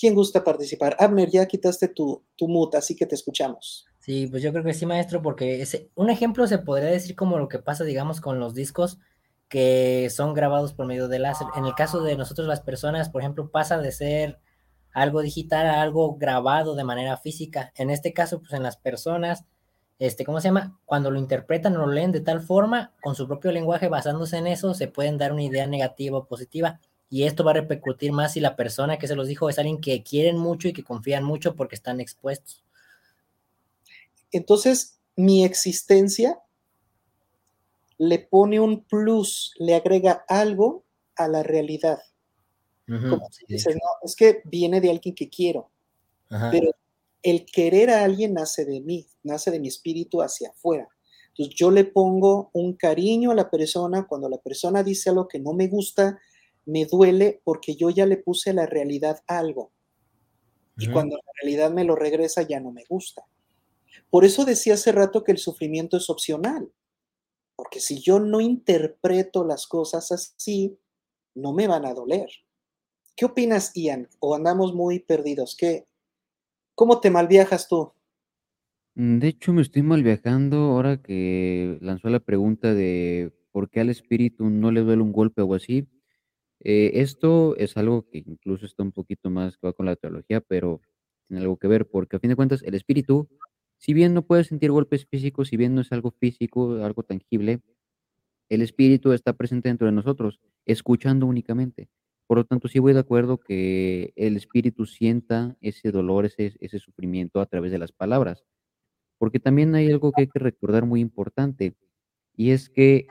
[0.00, 0.96] ¿Quién gusta participar?
[0.98, 3.84] Abner, ya quitaste tu, tu mut, así que te escuchamos.
[3.98, 7.38] Sí, pues yo creo que sí, maestro, porque ese, un ejemplo se podría decir como
[7.38, 8.98] lo que pasa, digamos, con los discos
[9.50, 11.48] que son grabados por medio de láser.
[11.54, 14.40] En el caso de nosotros las personas, por ejemplo, pasa de ser
[14.94, 17.70] algo digital a algo grabado de manera física.
[17.76, 19.44] En este caso, pues en las personas,
[19.98, 20.80] este, ¿cómo se llama?
[20.86, 24.46] Cuando lo interpretan o lo leen de tal forma, con su propio lenguaje, basándose en
[24.46, 26.80] eso, se pueden dar una idea negativa o positiva.
[27.10, 29.80] Y esto va a repercutir más si la persona que se los dijo es alguien
[29.80, 32.64] que quieren mucho y que confían mucho porque están expuestos.
[34.30, 36.40] Entonces, mi existencia
[37.98, 40.84] le pone un plus, le agrega algo
[41.16, 41.98] a la realidad.
[42.86, 45.70] Como si dices, no, es que viene de alguien que quiero,
[46.50, 46.72] pero
[47.22, 50.88] el querer a alguien nace de mí, nace de mi espíritu hacia afuera.
[51.28, 55.38] Entonces yo le pongo un cariño a la persona cuando la persona dice algo que
[55.38, 56.18] no me gusta,
[56.70, 59.72] me duele porque yo ya le puse a la realidad algo.
[60.78, 63.22] Y cuando la realidad me lo regresa ya no me gusta.
[64.08, 66.72] Por eso decía hace rato que el sufrimiento es opcional.
[67.56, 70.78] Porque si yo no interpreto las cosas así,
[71.34, 72.30] no me van a doler.
[73.16, 74.08] ¿Qué opinas, Ian?
[74.20, 75.54] ¿O andamos muy perdidos?
[75.56, 75.86] ¿Qué,
[76.74, 77.92] ¿Cómo te malviajas tú?
[78.94, 83.80] Mm, de hecho, me estoy mal viajando ahora que lanzó la pregunta de por qué
[83.80, 85.86] al espíritu no le duele un golpe o así.
[86.60, 90.40] Eh, esto es algo que incluso está un poquito más que va con la teología,
[90.40, 90.80] pero
[91.28, 93.28] tiene algo que ver, porque a fin de cuentas el espíritu,
[93.78, 97.60] si bien no puede sentir golpes físicos, si bien no es algo físico, algo tangible,
[98.48, 101.88] el espíritu está presente dentro de nosotros, escuchando únicamente.
[102.26, 106.78] Por lo tanto, sí voy de acuerdo que el espíritu sienta ese dolor, ese, ese
[106.78, 108.44] sufrimiento a través de las palabras.
[109.18, 111.74] Porque también hay algo que hay que recordar muy importante,
[112.36, 113.06] y es que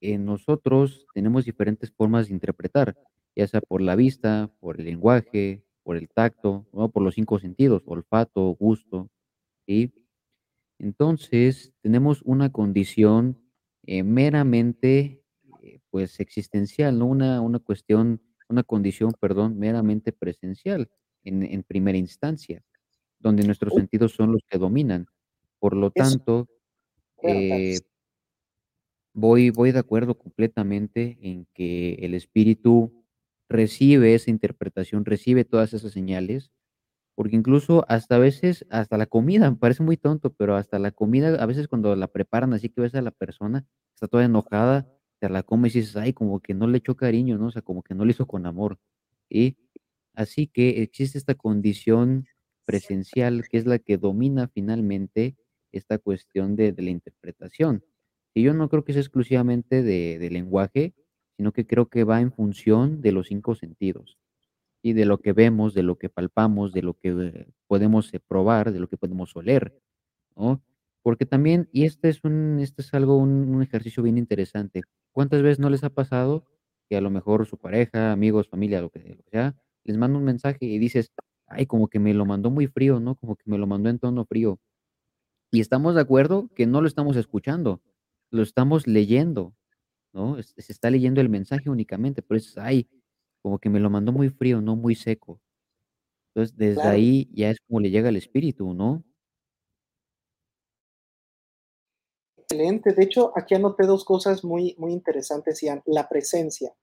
[0.00, 2.96] eh, nosotros tenemos diferentes formas de interpretar,
[3.36, 7.38] ya sea por la vista, por el lenguaje, por el tacto, o por los cinco
[7.38, 9.10] sentidos, olfato, gusto,
[9.66, 9.92] ¿sí?
[10.78, 13.40] Entonces, tenemos una condición
[13.86, 15.22] eh, meramente,
[15.62, 17.06] eh, pues, existencial, ¿no?
[17.06, 20.90] Una, una cuestión, una condición, perdón, meramente presencial
[21.24, 22.62] en, en primera instancia,
[23.20, 25.08] donde nuestros sentidos son los que dominan.
[25.60, 26.48] Por lo Eso, tanto,
[27.22, 27.80] tal eh.
[29.14, 33.04] Voy, voy de acuerdo completamente en que el espíritu
[33.48, 36.50] recibe esa interpretación, recibe todas esas señales,
[37.14, 40.90] porque incluso hasta a veces, hasta la comida, me parece muy tonto, pero hasta la
[40.90, 44.88] comida, a veces cuando la preparan así que ves a la persona, está toda enojada,
[45.20, 47.46] te la comes y dices, ay, como que no le echó cariño, ¿no?
[47.46, 48.78] O sea, como que no le hizo con amor.
[49.30, 49.56] Y
[50.14, 52.26] así que existe esta condición
[52.66, 55.36] presencial que es la que domina finalmente
[55.72, 57.84] esta cuestión de, de la interpretación.
[58.34, 60.92] Y yo no creo que sea exclusivamente de, lenguaje,
[61.36, 64.18] sino que creo que va en función de los cinco sentidos
[64.82, 68.72] y de lo que vemos, de lo que palpamos, de lo que podemos eh, probar,
[68.72, 69.80] de lo que podemos oler,
[70.36, 70.62] ¿no?
[71.02, 74.82] Porque también, y este es un, este es algo, un, un ejercicio bien interesante.
[75.12, 76.44] ¿Cuántas veces no les ha pasado
[76.88, 80.18] que a lo mejor su pareja, amigos, familia, lo que, lo que sea, les manda
[80.18, 81.12] un mensaje y dices,
[81.46, 83.14] ay, como que me lo mandó muy frío, ¿no?
[83.16, 84.58] Como que me lo mandó en tono frío.
[85.50, 87.80] Y estamos de acuerdo que no lo estamos escuchando,
[88.34, 89.54] lo estamos leyendo,
[90.12, 90.42] ¿no?
[90.42, 92.88] Se está leyendo el mensaje únicamente, pero es, ay,
[93.42, 95.40] como que me lo mandó muy frío, no muy seco.
[96.34, 99.04] Entonces, desde Claro, ahí ya es como le llega el espíritu, ¿no?
[102.54, 102.92] excelente.
[102.92, 105.82] De hecho, aquí anoté dos cosas muy, muy interesantes, Ian.
[105.86, 106.74] La presencia.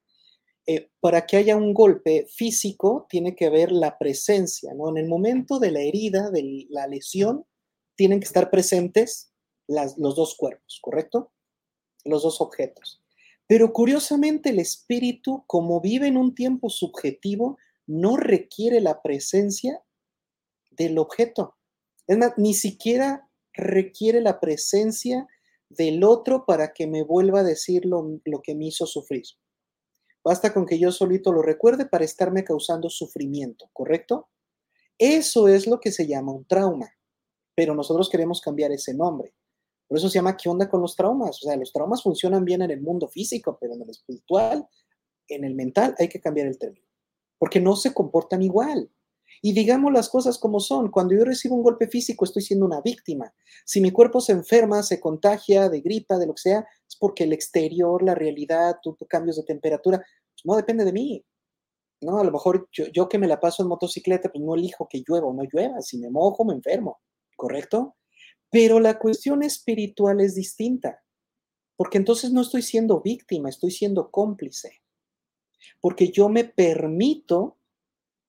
[0.66, 4.88] Eh, para que haya un golpe físico, tiene que haber la presencia, ¿no?
[4.90, 7.44] En el momento de la herida, de la lesión,
[7.96, 9.32] tienen que estar presentes
[9.66, 11.32] las, los dos cuerpos, ¿correcto?
[12.04, 13.02] Los dos objetos.
[13.46, 19.82] Pero curiosamente, el espíritu, como vive en un tiempo subjetivo, no requiere la presencia
[20.70, 21.56] del objeto.
[22.36, 25.26] Ni siquiera requiere la presencia
[25.68, 29.24] del otro para que me vuelva a decir lo, lo que me hizo sufrir.
[30.24, 34.28] Basta con que yo solito lo recuerde para estarme causando sufrimiento, ¿correcto?
[34.98, 36.94] Eso es lo que se llama un trauma,
[37.56, 39.34] pero nosotros queremos cambiar ese nombre.
[39.92, 41.36] Por eso se llama ¿qué onda con los traumas?
[41.42, 44.66] O sea, los traumas funcionan bien en el mundo físico, pero en el espiritual,
[45.28, 46.86] en el mental, hay que cambiar el término,
[47.38, 48.90] porque no se comportan igual.
[49.42, 50.90] Y digamos las cosas como son.
[50.90, 53.34] Cuando yo recibo un golpe físico, estoy siendo una víctima.
[53.66, 57.24] Si mi cuerpo se enferma, se contagia de gripa, de lo que sea, es porque
[57.24, 61.22] el exterior, la realidad, tu, cambios de temperatura, pues no depende de mí.
[62.00, 62.18] ¿no?
[62.18, 65.04] A lo mejor yo, yo, que me la paso en motocicleta, pues no elijo que
[65.06, 65.82] llueva o no llueva.
[65.82, 67.02] Si me mojo, me enfermo.
[67.36, 67.94] ¿Correcto?
[68.52, 71.02] Pero la cuestión espiritual es distinta.
[71.74, 74.82] Porque entonces no estoy siendo víctima, estoy siendo cómplice.
[75.80, 77.58] Porque yo me permito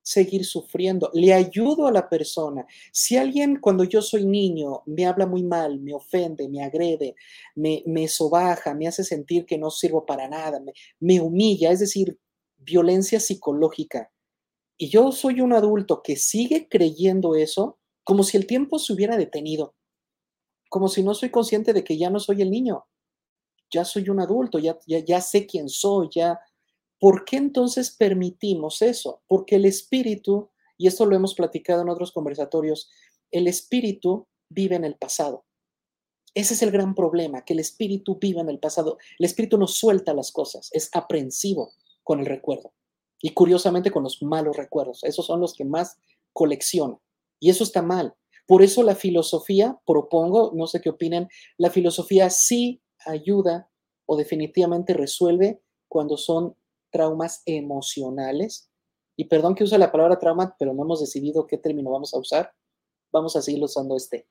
[0.02, 2.66] seguir sufriendo, le ayudo a la persona.
[2.92, 7.16] Si alguien cuando yo soy niño me habla muy mal, me ofende, me agrede,
[7.56, 11.80] me, me sobaja, me hace sentir que no sirvo para nada, me, me humilla, es
[11.80, 12.20] decir,
[12.58, 14.12] violencia psicológica,
[14.78, 19.16] y yo soy un adulto que sigue creyendo eso, como si el tiempo se hubiera
[19.16, 19.76] detenido,
[20.74, 22.88] como si no soy consciente de que ya no soy el niño,
[23.70, 26.40] ya soy un adulto, ya, ya, ya sé quién soy, ya,
[27.04, 29.24] ¿Por qué entonces permitimos eso?
[29.28, 32.90] Porque el espíritu, y esto lo hemos platicado en otros conversatorios,
[33.30, 35.44] el espíritu vive en el pasado.
[36.34, 39.00] Ese es el gran problema, que el espíritu viva en el pasado.
[39.20, 42.72] El espíritu no suelta las cosas, es aprensivo con el recuerdo.
[43.22, 45.04] Y curiosamente con los malos recuerdos.
[45.04, 45.98] Esos son los que más
[46.32, 46.98] colecciona.
[47.38, 48.16] Y eso está mal.
[48.46, 53.70] Por eso la filosofía, propongo, no sé qué opinen, la filosofía sí ayuda
[54.06, 56.56] o definitivamente resuelve cuando son
[56.92, 58.70] traumas emocionales.
[59.16, 62.20] Y perdón que use la palabra trauma, pero no hemos decidido qué término vamos a
[62.20, 62.54] usar.
[63.12, 64.28] Vamos a seguir usando este.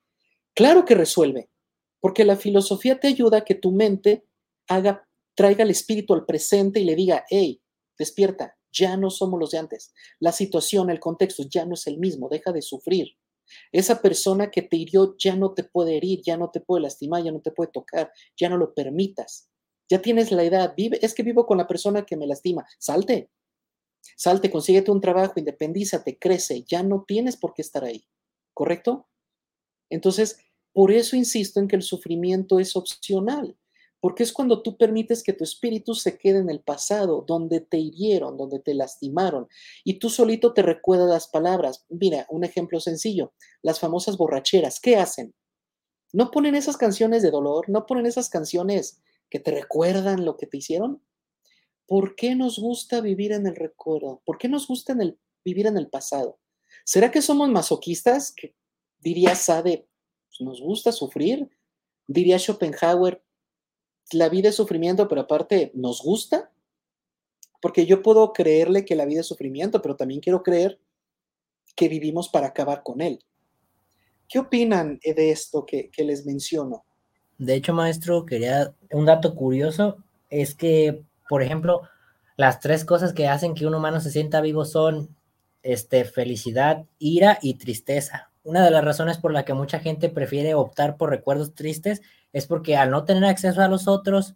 [0.53, 1.49] Claro que resuelve,
[1.99, 4.25] porque la filosofía te ayuda a que tu mente
[4.67, 7.61] haga, traiga el espíritu al presente y le diga, hey,
[7.97, 9.93] despierta, ya no somos los de antes.
[10.19, 13.15] La situación, el contexto ya no es el mismo, deja de sufrir.
[13.71, 17.23] Esa persona que te hirió ya no te puede herir, ya no te puede lastimar,
[17.23, 19.49] ya no te puede tocar, ya no lo permitas.
[19.89, 22.65] Ya tienes la edad, vive, es que vivo con la persona que me lastima.
[22.79, 23.29] Salte,
[24.15, 28.07] salte, consíguete un trabajo, independízate, crece, ya no tienes por qué estar ahí.
[28.53, 29.07] ¿Correcto?
[29.89, 30.39] Entonces,
[30.73, 33.57] por eso insisto en que el sufrimiento es opcional,
[34.03, 37.77] porque es cuando tú permites que tu espíritu se quede en el pasado, donde te
[37.77, 39.47] hirieron, donde te lastimaron,
[39.85, 41.85] y tú solito te recuerdas las palabras.
[41.87, 45.33] Mira, un ejemplo sencillo, las famosas borracheras, ¿qué hacen?
[46.11, 50.47] No ponen esas canciones de dolor, no ponen esas canciones que te recuerdan lo que
[50.47, 51.01] te hicieron.
[51.87, 54.21] ¿Por qué nos gusta vivir en el recuerdo?
[54.25, 54.97] ¿Por qué nos gusta
[55.45, 56.41] vivir en el pasado?
[56.83, 58.33] ¿Será que somos masoquistas?
[58.33, 58.53] Que
[58.99, 59.87] diría Sade,
[60.27, 61.49] pues, nos gusta sufrir.
[62.05, 63.23] Diría Schopenhauer,
[64.13, 66.51] la vida es sufrimiento, pero aparte nos gusta.
[67.61, 70.79] Porque yo puedo creerle que la vida es sufrimiento, pero también quiero creer
[71.75, 73.19] que vivimos para acabar con él.
[74.27, 76.83] ¿Qué opinan de esto que, que les menciono?
[77.37, 79.97] De hecho, maestro, quería un dato curioso,
[80.29, 81.81] es que, por ejemplo,
[82.35, 85.15] las tres cosas que hacen que un humano se sienta vivo son
[85.61, 88.31] este, felicidad, ira y tristeza.
[88.43, 92.01] Una de las razones por la que mucha gente prefiere optar por recuerdos tristes
[92.33, 94.35] es porque al no tener acceso a los otros,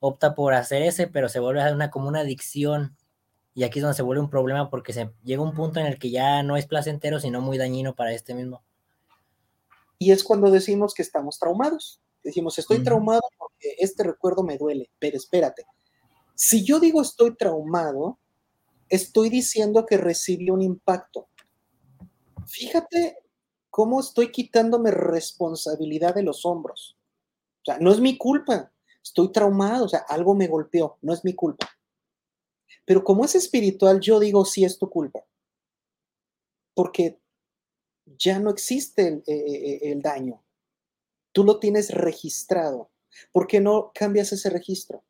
[0.00, 2.96] opta por hacer ese, pero se vuelve una, como una adicción.
[3.54, 5.98] Y aquí es donde se vuelve un problema porque se llega un punto en el
[5.98, 8.62] que ya no es placentero, sino muy dañino para este mismo.
[9.98, 12.00] Y es cuando decimos que estamos traumados.
[12.22, 15.64] Decimos, estoy traumado porque este recuerdo me duele, pero espérate.
[16.34, 18.18] Si yo digo estoy traumado,
[18.88, 21.28] estoy diciendo que recibí un impacto.
[22.46, 23.18] Fíjate
[23.70, 26.97] cómo estoy quitándome responsabilidad de los hombros.
[27.68, 31.34] Sea, no es mi culpa, estoy traumado, o sea, algo me golpeó, no es mi
[31.34, 31.68] culpa.
[32.86, 35.22] Pero como es espiritual, yo digo sí es tu culpa.
[36.72, 37.20] Porque
[38.06, 40.42] ya no existe el, eh, eh, el daño.
[41.32, 42.90] Tú lo tienes registrado.
[43.32, 45.04] ¿Por qué no cambias ese registro?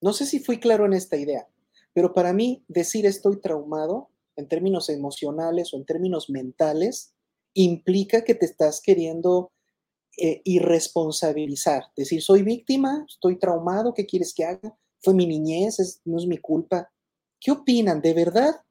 [0.00, 1.46] No sé si fui claro en esta idea.
[1.92, 7.14] Pero para mí, decir estoy traumado en términos emocionales o en términos mentales
[7.54, 9.52] implica que te estás queriendo
[10.16, 11.84] eh, irresponsabilizar.
[11.96, 14.76] Decir, soy víctima, estoy traumado, ¿qué quieres que haga?
[15.00, 16.90] Fue mi niñez, no es mi culpa.
[17.40, 18.02] ¿Qué opinan?
[18.02, 18.62] ¿De verdad?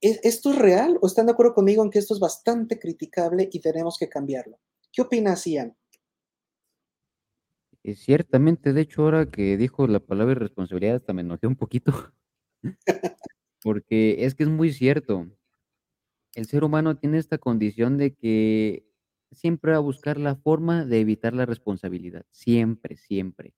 [0.00, 3.48] ¿E-, ¿Esto es real o están de acuerdo conmigo en que esto es bastante criticable
[3.52, 4.58] y tenemos que cambiarlo?
[4.92, 5.76] ¿Qué opinas, Ian?
[7.84, 12.12] Eh, ciertamente, de hecho, ahora que dijo la palabra irresponsabilidad, hasta me enojé un poquito.
[13.62, 15.28] Porque es que es muy cierto.
[16.34, 18.86] El ser humano tiene esta condición de que
[19.32, 22.24] siempre va a buscar la forma de evitar la responsabilidad.
[22.30, 23.54] Siempre, siempre.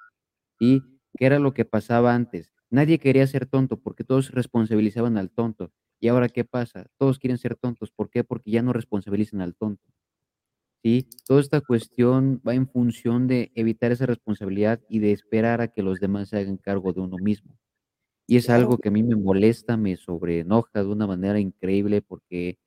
[0.61, 0.81] ¿Y
[1.17, 2.53] qué era lo que pasaba antes?
[2.71, 5.73] Nadie quería ser tonto porque todos responsabilizaban al tonto.
[6.01, 6.87] ¿Y ahora qué pasa?
[6.99, 7.91] Todos quieren ser tontos.
[7.91, 8.25] ¿Por qué?
[8.25, 9.85] Porque ya no responsabilizan al tonto.
[10.83, 11.09] ¿sí?
[11.27, 15.83] Toda esta cuestión va en función de evitar esa responsabilidad y de esperar a que
[15.83, 17.57] los demás se hagan cargo de uno mismo.
[18.27, 22.59] Y es algo que a mí me molesta, me sobreenoja de una manera increíble porque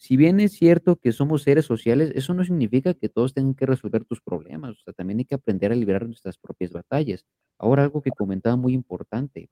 [0.00, 3.66] si bien es cierto que somos seres sociales, eso no significa que todos tengan que
[3.66, 7.26] resolver tus problemas, o sea, también hay que aprender a liberar nuestras propias batallas.
[7.58, 9.50] Ahora algo que comentaba muy importante,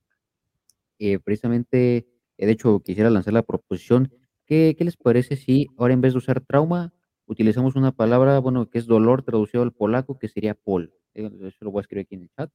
[0.99, 2.09] eh, precisamente,
[2.39, 4.11] eh, de hecho, quisiera lanzar la proposición,
[4.47, 6.95] ¿qué, ¿qué les parece si ahora en vez de usar trauma,
[7.27, 10.94] utilizamos una palabra, bueno, que es dolor traducido al polaco, que sería pol.
[11.13, 12.51] Eh, eso lo voy a escribir aquí en el chat,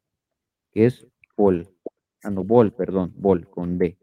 [0.71, 1.69] que es pol.
[2.23, 3.99] Ah, no, bol, perdón, bol, con B.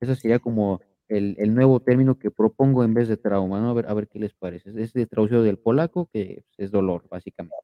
[0.00, 3.70] Eso sería como el, el, nuevo término que propongo en vez de trauma, ¿no?
[3.70, 4.70] A ver, a ver qué les parece.
[4.76, 7.56] Es de traducido del polaco, que es dolor, básicamente.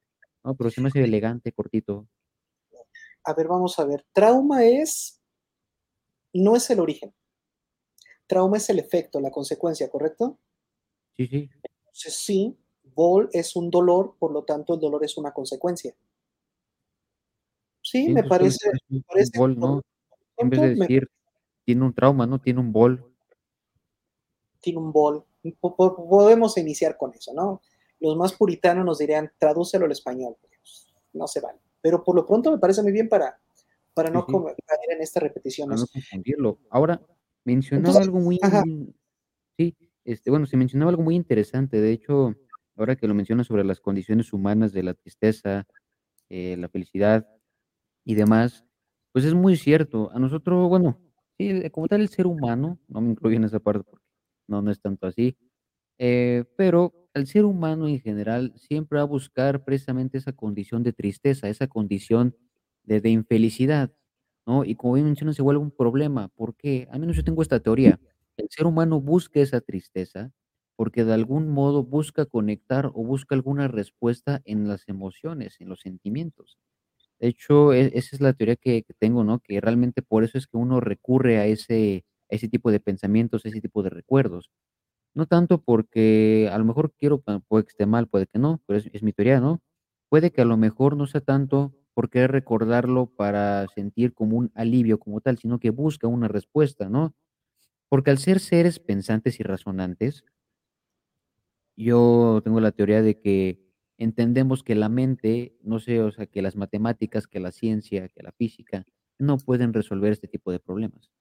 [0.43, 0.55] ¿no?
[0.55, 2.07] Pero se me hace elegante, cortito.
[3.23, 4.05] A ver, vamos a ver.
[4.13, 5.21] Trauma es,
[6.33, 7.13] no es el origen.
[8.27, 10.39] Trauma es el efecto, la consecuencia, ¿correcto?
[11.17, 11.49] Sí, sí.
[11.63, 15.93] Entonces, sí, bol es un dolor, por lo tanto el dolor es una consecuencia.
[17.81, 18.71] Sí, me parece.
[18.87, 19.81] Me parece bol, ¿no?
[20.37, 21.07] En vez de decir, me...
[21.65, 22.39] tiene un trauma, ¿no?
[22.39, 23.10] Tiene un bol.
[24.61, 25.25] Tiene un bol.
[25.59, 27.61] Podemos iniciar con eso, ¿no?
[28.01, 30.35] los más puritanos nos dirían, tradúcelo al español.
[31.13, 31.59] No se vale.
[31.81, 33.39] Pero por lo pronto me parece muy bien para,
[33.93, 35.69] para no caer en esta repetición.
[35.69, 36.59] Para no confundirlo.
[36.69, 36.99] Ahora,
[37.45, 38.39] mencionaba algo muy...
[39.57, 41.79] Sí, este, bueno, se mencionaba algo muy interesante.
[41.79, 42.33] De hecho,
[42.75, 45.67] ahora que lo mencionas sobre las condiciones humanas de la tristeza,
[46.29, 47.27] eh, la felicidad
[48.03, 48.65] y demás,
[49.11, 50.09] pues es muy cierto.
[50.11, 50.99] A nosotros, bueno,
[51.37, 54.00] sí, como tal el ser humano, no me incluyo en esa parte porque
[54.51, 55.37] no, no es tanto así,
[55.97, 60.93] eh, pero el ser humano en general siempre va a buscar precisamente esa condición de
[60.93, 62.35] tristeza, esa condición
[62.83, 63.91] de, infelicidad,
[64.45, 64.65] ¿no?
[64.65, 66.29] Y como bien mencionas, se vuelve un problema.
[66.29, 66.87] ¿Por qué?
[66.91, 67.99] Al menos yo tengo esta teoría.
[68.37, 70.31] El ser humano busca esa tristeza
[70.75, 75.81] porque de algún modo busca conectar o busca alguna respuesta en las emociones, en los
[75.81, 76.57] sentimientos.
[77.19, 79.39] De hecho, e, esa es la teoría que, tengo, ¿no?
[79.39, 83.61] Que realmente por eso es que uno recurre a ese, ese tipo de pensamientos, ese
[83.61, 84.49] tipo de recuerdos.
[85.13, 88.79] No tanto porque a lo mejor quiero, puede que esté mal, puede que no, pero
[88.79, 89.61] es, mi teoría, ¿no?
[90.09, 94.51] Puede que a lo mejor no sea tanto por querer recordarlo para sentir como un
[94.55, 97.13] alivio como tal, sino que busca una respuesta, ¿no?
[97.89, 100.23] Porque al ser seres pensantes y razonantes,
[101.75, 103.59] yo tengo la teoría de que
[103.97, 108.23] entendemos que la mente, no sé, o sea, que las matemáticas, que la ciencia, que
[108.23, 108.85] la física,
[109.19, 111.11] no pueden resolver este tipo de problemas.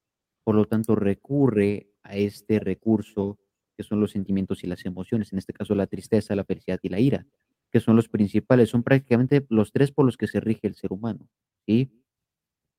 [0.51, 3.39] Por lo tanto, recurre a este recurso
[3.77, 6.89] que son los sentimientos y las emociones, en este caso la tristeza, la felicidad y
[6.89, 7.25] la ira,
[7.71, 10.93] que son los principales, son prácticamente los tres por los que se rige el ser
[10.93, 11.29] humano,
[11.69, 11.93] ¿sí?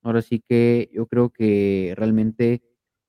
[0.02, 2.62] Ahora sí que yo creo que realmente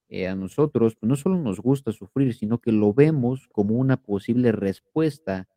[0.08, 3.98] eh, a nosotros pues, no solo nos gusta sufrir, sino que lo vemos como una
[3.98, 5.50] posible respuesta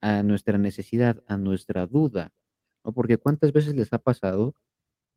[0.00, 2.32] a nuestra necesidad, a nuestra duda,
[2.84, 2.92] ¿no?
[2.92, 4.54] Porque cuántas veces les ha pasado,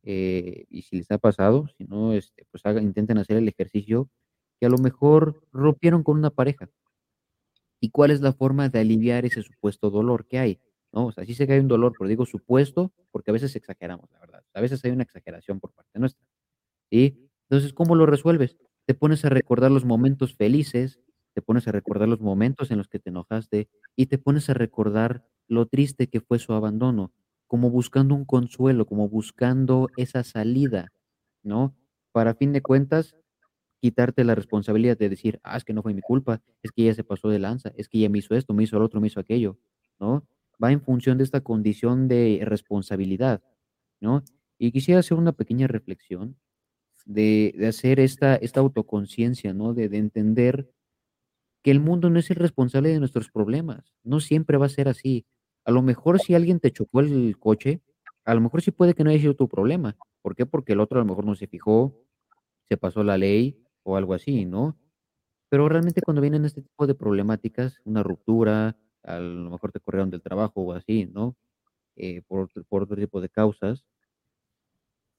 [0.03, 4.09] eh, y si les ha pasado, si no, este, pues intenten hacer el ejercicio,
[4.59, 6.69] que a lo mejor rompieron con una pareja.
[7.79, 10.59] ¿Y cuál es la forma de aliviar ese supuesto dolor que hay?
[10.91, 11.07] ¿No?
[11.07, 14.09] O sea, sí sé que hay un dolor, pero digo supuesto porque a veces exageramos,
[14.11, 14.43] la verdad.
[14.53, 16.25] A veces hay una exageración por parte nuestra.
[16.91, 17.29] ¿Sí?
[17.49, 18.57] Entonces, ¿cómo lo resuelves?
[18.85, 20.99] Te pones a recordar los momentos felices,
[21.33, 24.53] te pones a recordar los momentos en los que te enojaste y te pones a
[24.53, 27.11] recordar lo triste que fue su abandono,
[27.49, 30.93] como buscando un consuelo, como buscando esa salida,
[31.41, 31.75] ¿no?
[32.11, 33.15] Para fin de cuentas,
[33.81, 36.93] quitarte la responsabilidad de decir, ah, es que no fue mi culpa, es que ella
[36.93, 39.07] se pasó de lanza, es que ella me hizo esto, me hizo el otro, me
[39.07, 39.57] hizo aquello,
[39.99, 40.27] ¿no?
[40.63, 43.41] Va en función de esta condición de responsabilidad,
[43.99, 44.23] ¿no?
[44.59, 46.37] Y quisiera hacer una pequeña reflexión
[47.05, 49.73] de, hacer esta, esta autoconciencia, ¿no?
[49.73, 50.69] De, de entender
[51.63, 54.87] que el mundo no es el responsable de nuestros problemas, no siempre va a ser
[54.87, 55.25] así.
[55.70, 57.80] A lo mejor si alguien te chocó el coche,
[58.26, 59.95] a lo mejor sí puede que no haya sido tu problema.
[60.24, 60.47] ¿Por qué?
[60.47, 61.93] Porque el otro a lo mejor no se fijó,
[62.67, 64.80] se pasó la ley o algo así, ¿no?
[65.47, 70.09] Pero realmente cuando vienen este tipo de problemáticas, una ruptura, a lo mejor te corrieron
[70.09, 71.38] del trabajo o así, ¿no?
[71.95, 73.86] Eh, por, por otro tipo de causas,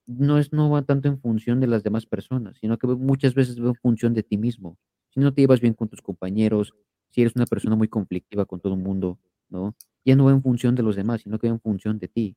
[0.08, 3.62] no es no va tanto en función de las demás personas, sino que muchas veces
[3.62, 4.78] va en función de ti mismo.
[5.10, 6.74] Si no te llevas bien con tus compañeros,
[7.10, 9.20] si eres una persona muy conflictiva con todo el mundo,
[9.50, 9.74] ¿no?
[10.04, 12.36] Ya no va en función de los demás, sino que va en función de ti,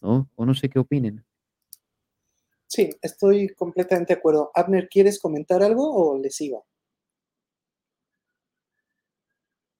[0.00, 0.30] ¿no?
[0.36, 1.24] O no sé qué opinen.
[2.66, 4.50] Sí, estoy completamente de acuerdo.
[4.54, 6.66] Abner, ¿quieres comentar algo o le sigo?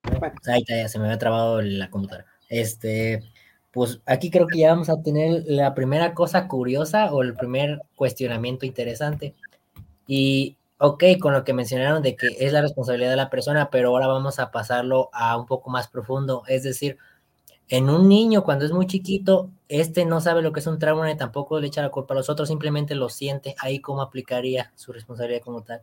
[0.03, 0.35] Bueno.
[0.47, 2.27] Ahí está, ya se me había trabado la computadora.
[2.49, 3.23] Este,
[3.71, 7.81] pues aquí creo que ya vamos a tener la primera cosa curiosa o el primer
[7.95, 9.35] cuestionamiento interesante.
[10.07, 13.91] Y ok, con lo que mencionaron de que es la responsabilidad de la persona, pero
[13.91, 16.43] ahora vamos a pasarlo a un poco más profundo.
[16.49, 16.99] Es decir,
[17.69, 21.07] en un niño cuando es muy chiquito, este no sabe lo que es un trauma
[21.07, 23.55] ni tampoco le echa la culpa a los otros, simplemente lo siente.
[23.59, 25.83] Ahí cómo aplicaría su responsabilidad como tal.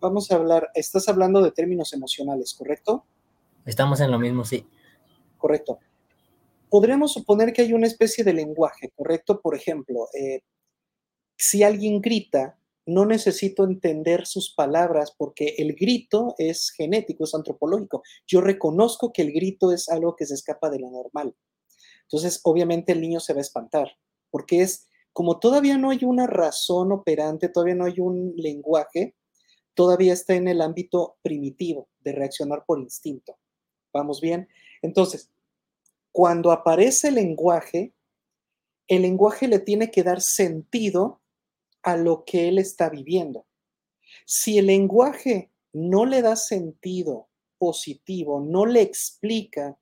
[0.00, 3.04] Vamos a hablar, estás hablando de términos emocionales, ¿correcto?
[3.66, 4.66] Estamos en lo mismo, sí.
[5.38, 5.78] Correcto
[6.74, 9.40] podríamos suponer que hay una especie de lenguaje, ¿correcto?
[9.40, 10.40] Por ejemplo, eh,
[11.36, 18.02] si alguien grita, no necesito entender sus palabras porque el grito es genético, es antropológico.
[18.26, 21.34] Yo reconozco que el grito es algo que se escapa de lo normal.
[22.02, 23.88] Entonces, obviamente el niño se va a espantar
[24.30, 29.14] porque es como todavía no hay una razón operante, todavía no hay un lenguaje,
[29.74, 33.38] todavía está en el ámbito primitivo de reaccionar por instinto.
[33.92, 34.48] ¿Vamos bien?
[34.82, 35.30] Entonces,
[36.10, 37.94] cuando aparece el lenguaje,
[38.88, 41.20] el lenguaje le tiene que dar sentido
[41.84, 43.46] a lo que él está viviendo.
[44.26, 47.28] Si el lenguaje no le da sentido
[47.58, 49.78] positivo, no le explica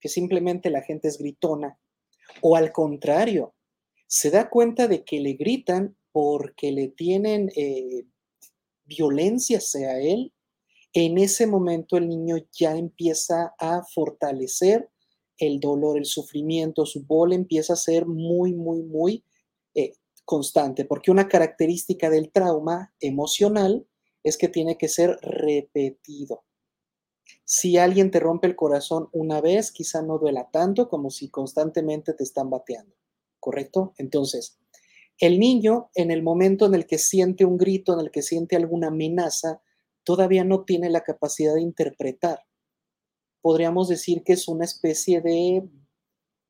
[0.00, 1.78] que simplemente la gente es gritona,
[2.42, 3.54] o al contrario,
[4.06, 8.04] se da cuenta de que le gritan porque le tienen eh,
[8.84, 10.32] violencia hacia él,
[10.92, 14.88] en ese momento el niño ya empieza a fortalecer
[15.38, 19.24] el dolor, el sufrimiento, su bola empieza a ser muy, muy, muy
[20.26, 23.86] constante, porque una característica del trauma emocional
[24.22, 26.44] es que tiene que ser repetido.
[27.44, 32.12] Si alguien te rompe el corazón una vez, quizá no duela tanto como si constantemente
[32.12, 32.94] te están bateando,
[33.40, 33.94] ¿correcto?
[33.98, 34.58] Entonces,
[35.18, 38.56] el niño en el momento en el que siente un grito, en el que siente
[38.56, 39.62] alguna amenaza,
[40.04, 42.44] todavía no tiene la capacidad de interpretar.
[43.40, 45.68] Podríamos decir que es una especie de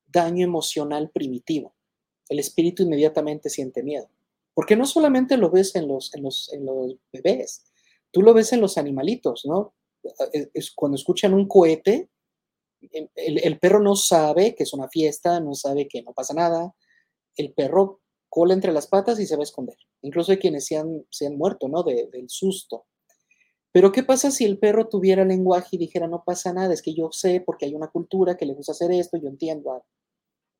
[0.06, 1.75] daño emocional primitivo.
[2.28, 4.08] El espíritu inmediatamente siente miedo.
[4.54, 6.10] Porque no solamente lo ves en los,
[7.12, 7.64] bebés,
[8.10, 9.74] tú lo ves en los animalitos, ¿no?
[10.74, 12.08] Cuando escuchan un cohete,
[13.14, 16.74] el, perro no sabe que es una fiesta, no sabe que no pasa nada.
[17.36, 19.76] El perro cola entre las patas y se va a esconder.
[20.02, 21.82] Incluso hay quienes se han, se han muerto, ¿no?
[21.82, 22.86] del susto.
[23.72, 26.94] Pero ¿qué pasa si el perro tuviera lenguaje y dijera, no pasa nada, es que
[26.94, 29.84] yo sé porque hay una cultura que le gusta hacer esto, yo entiendo.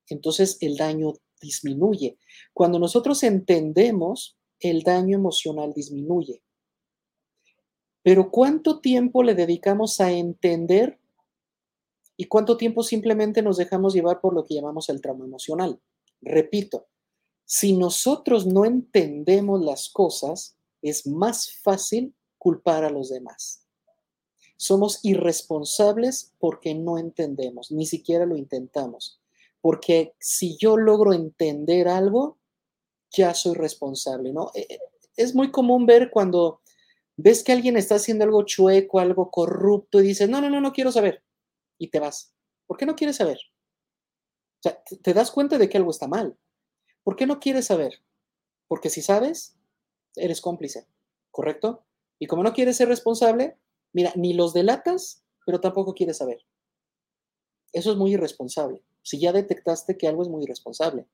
[0.09, 2.19] Entonces el daño disminuye.
[2.53, 6.43] Cuando nosotros entendemos, el daño emocional disminuye.
[8.03, 10.99] Pero ¿cuánto tiempo le dedicamos a entender
[12.17, 15.81] y cuánto tiempo simplemente nos dejamos llevar por lo que llamamos el trauma emocional?
[16.23, 16.87] Repito,
[17.45, 23.67] si nosotros no entendemos las cosas, es más fácil culpar a los demás.
[24.57, 29.21] Somos irresponsables porque no entendemos, ni siquiera lo intentamos.
[29.67, 32.39] Porque si yo logro entender algo,
[33.11, 34.53] ya soy responsable, ¿no?
[34.55, 34.79] E, e,
[35.17, 36.63] es muy común ver cuando
[37.17, 40.73] ves que alguien está haciendo algo chueco, algo corrupto y dices, no, no, no, no
[40.73, 41.25] quiero saber.
[41.79, 42.33] Y te vas.
[42.69, 43.39] ¿Por qué no quieres saber?
[43.39, 46.39] O sea, te das cuenta de que algo está mal.
[47.03, 48.05] ¿Por qué no quieres saber?
[48.69, 49.59] Porque si sabes,
[50.15, 50.87] eres cómplice,
[51.33, 51.85] ¿correcto?
[52.21, 53.59] Y como no quieres ser responsable,
[53.93, 56.47] mira, ni los delatas, pero tampoco quieres saber.
[57.73, 58.85] Eso es muy irresponsable.
[59.07, 61.07] Si ya detectaste que algo es muy irresponsable.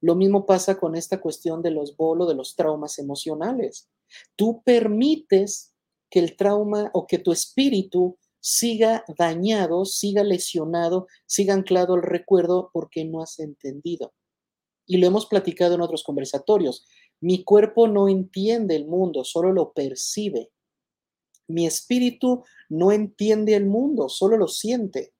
[0.00, 3.90] Lo mismo pasa con esta cuestión de los bolos, de los traumas emocionales.
[4.36, 5.74] Tú permites
[6.08, 12.70] que el trauma o que tu espíritu siga dañado, siga lesionado, siga anclado al recuerdo
[12.72, 14.14] porque no has entendido.
[14.86, 16.86] Y lo hemos platicado en otros conversatorios.
[17.20, 20.52] Mi cuerpo no entiende el mundo, solo lo percibe.
[21.48, 25.14] Mi espíritu no entiende el mundo, solo lo siente.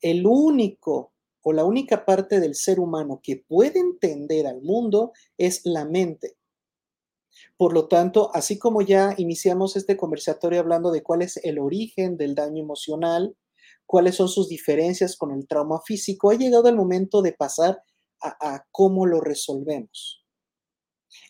[0.00, 1.11] El único
[1.42, 6.36] o la única parte del ser humano que puede entender al mundo es la mente.
[7.56, 12.16] Por lo tanto, así como ya iniciamos este conversatorio hablando de cuál es el origen
[12.16, 13.36] del daño emocional,
[13.86, 17.82] cuáles son sus diferencias con el trauma físico, ha llegado el momento de pasar
[18.20, 20.24] a, a cómo lo resolvemos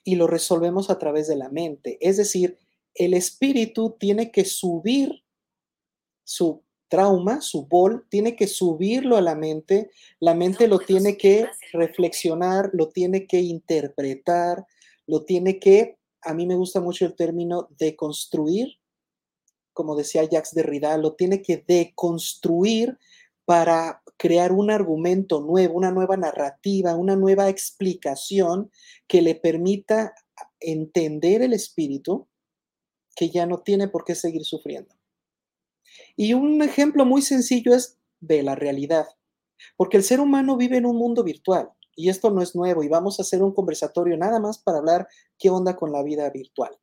[0.05, 1.99] y lo resolvemos a través de la mente.
[2.01, 2.59] Es decir,
[2.95, 5.25] el espíritu tiene que subir
[6.25, 9.91] su trauma, su bol, tiene que subirlo a la mente,
[10.21, 14.67] la mente lo tiene que reflexionar, lo tiene que interpretar,
[15.07, 18.77] lo tiene que, a mí me gusta mucho el término deconstruir,
[19.73, 22.99] como decía Jacques Derrida, lo tiene que deconstruir
[23.47, 28.71] para crear un argumento nuevo, una nueva narrativa, una nueva explicación
[29.09, 30.13] que le permita
[30.61, 32.29] entender el espíritu
[33.17, 34.95] que ya no tiene por qué seguir sufriendo.
[36.17, 39.07] Y un ejemplo muy sencillo es de la realidad,
[39.77, 42.89] porque el ser humano vive en un mundo virtual y esto no es nuevo y
[42.89, 45.09] vamos a hacer un conversatorio nada más para hablar
[45.39, 46.77] qué onda con la vida virtual.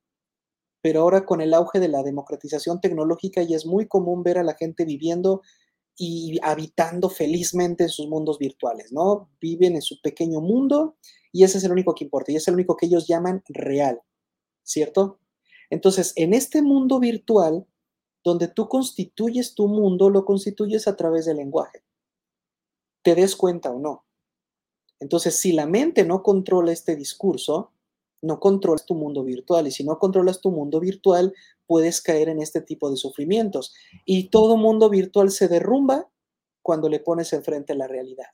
[0.81, 4.43] Pero ahora con el auge de la democratización tecnológica ya es muy común ver a
[4.43, 5.41] la gente viviendo
[5.97, 9.29] y habitando felizmente en sus mundos virtuales, ¿no?
[9.41, 10.95] Viven en su pequeño mundo
[11.33, 13.99] y ese es el único que importa y es el único que ellos llaman real,
[14.63, 15.19] ¿cierto?
[15.69, 17.65] Entonces, en este mundo virtual,
[18.23, 21.83] donde tú constituyes tu mundo, lo constituyes a través del lenguaje.
[23.03, 24.05] Te des cuenta o no.
[24.99, 27.71] Entonces, si la mente no controla este discurso,
[28.21, 29.67] no controlas tu mundo virtual.
[29.67, 31.33] Y si no controlas tu mundo virtual,
[31.65, 33.73] puedes caer en este tipo de sufrimientos.
[34.05, 36.09] Y todo mundo virtual se derrumba
[36.61, 38.27] cuando le pones enfrente la realidad.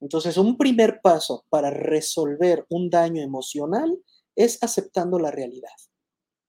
[0.00, 3.98] Entonces, un primer paso para resolver un daño emocional
[4.34, 5.70] es aceptando la realidad,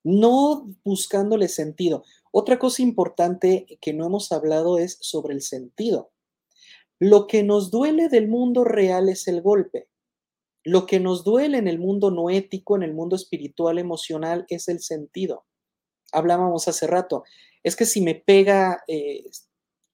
[0.04, 2.04] no buscándole sentido.
[2.32, 6.12] Otra cosa importante que no hemos hablado es sobre el sentido.
[7.00, 9.88] Lo que nos duele del mundo real es el golpe.
[10.64, 14.68] Lo que nos duele en el mundo no ético, en el mundo espiritual, emocional, es
[14.70, 15.46] el sentido.
[16.12, 17.24] Hablábamos hace rato,
[17.64, 19.24] es que si me pega eh,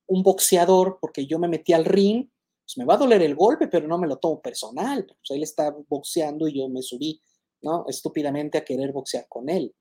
[0.07, 2.30] un boxeador porque yo me metí al ring,
[2.64, 5.05] pues me va a doler el golpe, pero no me lo tomo personal.
[5.05, 7.22] Pues él está boxeando y yo me subí,
[7.62, 7.86] ¿no?
[7.88, 9.74] Estúpidamente a querer boxear con él.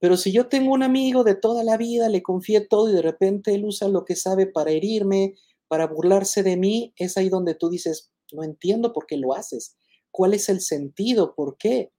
[0.00, 3.02] Pero si yo tengo un amigo de toda la vida, le confié todo y de
[3.02, 5.34] repente él usa lo que sabe para herirme,
[5.68, 9.76] para burlarse de mí, es ahí donde tú dices, no entiendo por qué lo haces.
[10.10, 11.34] ¿Cuál es el sentido?
[11.34, 11.92] ¿Por qué?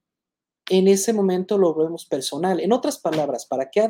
[0.68, 2.60] En ese momento lo vemos personal.
[2.60, 3.88] En otras palabras, para que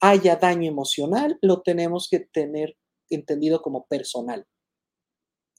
[0.00, 2.76] haya daño emocional, lo tenemos que tener
[3.08, 4.46] entendido como personal.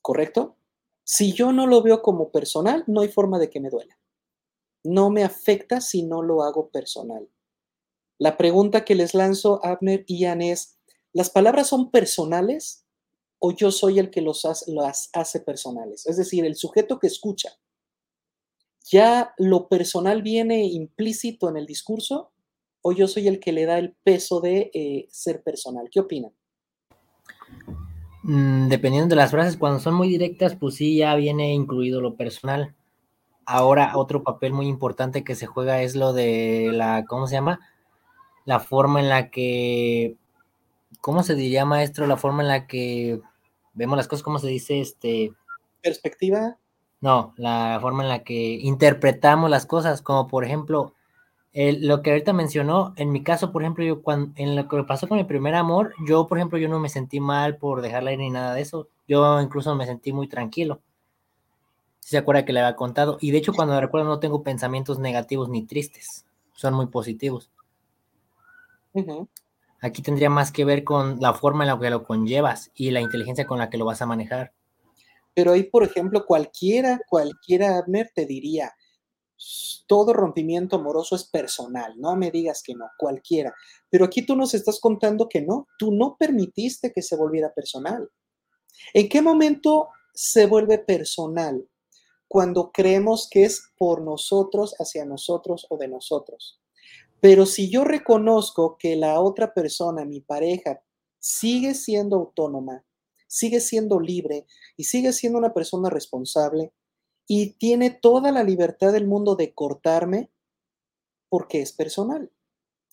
[0.02, 0.58] ¿Correcto?
[1.04, 3.98] Si yo no lo veo como personal, no hay forma de que me duela.
[4.84, 7.28] No me afecta si no lo hago personal.
[8.18, 10.78] La pregunta que les lanzo, Abner y Ian, es,
[11.14, 12.86] ¿las palabras son personales
[13.40, 16.06] o yo soy el que los las hace personales?
[16.06, 17.50] Es decir, el sujeto que escucha.
[18.90, 22.32] ¿Ya lo personal viene implícito en el discurso
[22.82, 25.90] o yo soy el que le da el peso de eh, ser personal?
[25.92, 26.32] ¿Qué opinan?
[28.22, 32.16] Mm, dependiendo de las frases, cuando son muy directas, pues sí, ya viene incluido lo
[32.16, 32.76] personal.
[33.46, 37.60] Ahora, otro papel muy importante que se juega es lo de la, ¿cómo se llama?
[38.46, 40.16] La forma en la que,
[41.02, 42.08] ¿cómo se diría, maestro?
[42.08, 43.20] La forma en la que
[43.74, 44.80] vemos las cosas, ¿cómo se dice?
[44.80, 45.34] Este.
[45.82, 46.58] Perspectiva.
[47.02, 50.94] No, la forma en la que interpretamos las cosas, como por ejemplo,
[51.54, 55.08] lo que ahorita mencionó, en mi caso, por ejemplo, yo cuando, en lo que pasó
[55.08, 58.20] con mi primer amor, yo, por ejemplo, yo no me sentí mal por dejarla ir
[58.20, 58.90] ni nada de eso.
[59.08, 60.82] Yo incluso me sentí muy tranquilo.
[62.02, 63.18] Si se acuerda que le había contado.
[63.22, 66.26] Y de hecho, cuando me recuerdo, no tengo pensamientos negativos ni tristes.
[66.54, 67.50] Son muy positivos.
[69.82, 73.02] Aquí tendría más que ver con la forma en la que lo conllevas y la
[73.02, 74.54] inteligencia con la que lo vas a manejar.
[75.34, 78.74] Pero ahí, por ejemplo, cualquiera, cualquiera, Abner, te diría,
[79.86, 83.54] todo rompimiento amoroso es personal, no me digas que no, cualquiera.
[83.90, 88.10] Pero aquí tú nos estás contando que no, tú no permitiste que se volviera personal.
[88.94, 91.68] ¿En qué momento se vuelve personal?
[92.28, 96.60] Cuando creemos que es por nosotros, hacia nosotros o de nosotros.
[97.22, 100.82] Pero si yo reconozco que la otra persona, mi pareja,
[101.20, 102.86] sigue siendo autónoma,
[103.28, 104.46] sigue siendo libre
[104.78, 106.72] y sigue siendo una persona responsable,
[107.28, 110.32] y tiene toda la libertad del mundo de cortarme
[111.30, 112.32] porque es personal.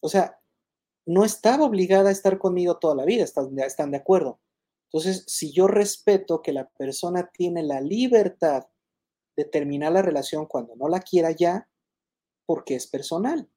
[0.00, 0.40] O sea,
[1.04, 4.40] no estaba obligada a estar conmigo toda la vida, están, están de acuerdo.
[4.90, 8.64] Entonces, si yo respeto que la persona tiene la libertad
[9.36, 11.68] de terminar la relación cuando no la quiera ya,
[12.46, 13.48] porque es personal.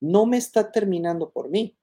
[0.00, 1.76] No me está terminando por mí,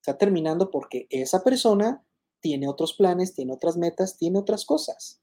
[0.00, 2.04] está terminando porque esa persona
[2.40, 5.20] tiene otros planes, tiene otras metas, tiene otras cosas.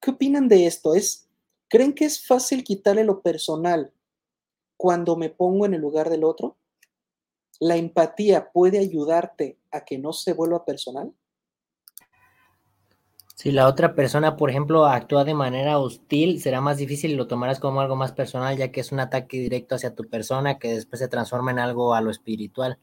[0.00, 0.94] ¿Qué opinan de esto?
[0.94, 1.28] ¿Es,
[1.68, 3.92] ¿Creen que es fácil quitarle lo personal
[4.76, 6.56] cuando me pongo en el lugar del otro?
[7.58, 11.12] ¿La empatía puede ayudarte a que no se vuelva personal?
[13.38, 17.28] Si la otra persona, por ejemplo, actúa de manera hostil, será más difícil y lo
[17.28, 20.74] tomarás como algo más personal, ya que es un ataque directo hacia tu persona que
[20.74, 22.80] después se transforma en algo a lo espiritual.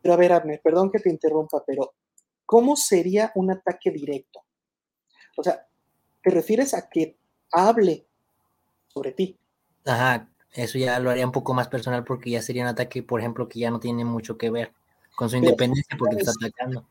[0.00, 1.94] Pero a ver, Abner, perdón que te interrumpa, pero
[2.44, 4.40] ¿cómo sería un ataque directo?
[5.36, 5.68] O sea,
[6.22, 7.16] ¿Te refieres a que
[7.50, 8.06] hable
[8.88, 9.36] sobre ti?
[9.84, 13.20] Ajá, eso ya lo haría un poco más personal porque ya sería un ataque, por
[13.20, 14.72] ejemplo, que ya no tiene mucho que ver
[15.16, 16.86] con su independencia porque te está atacando.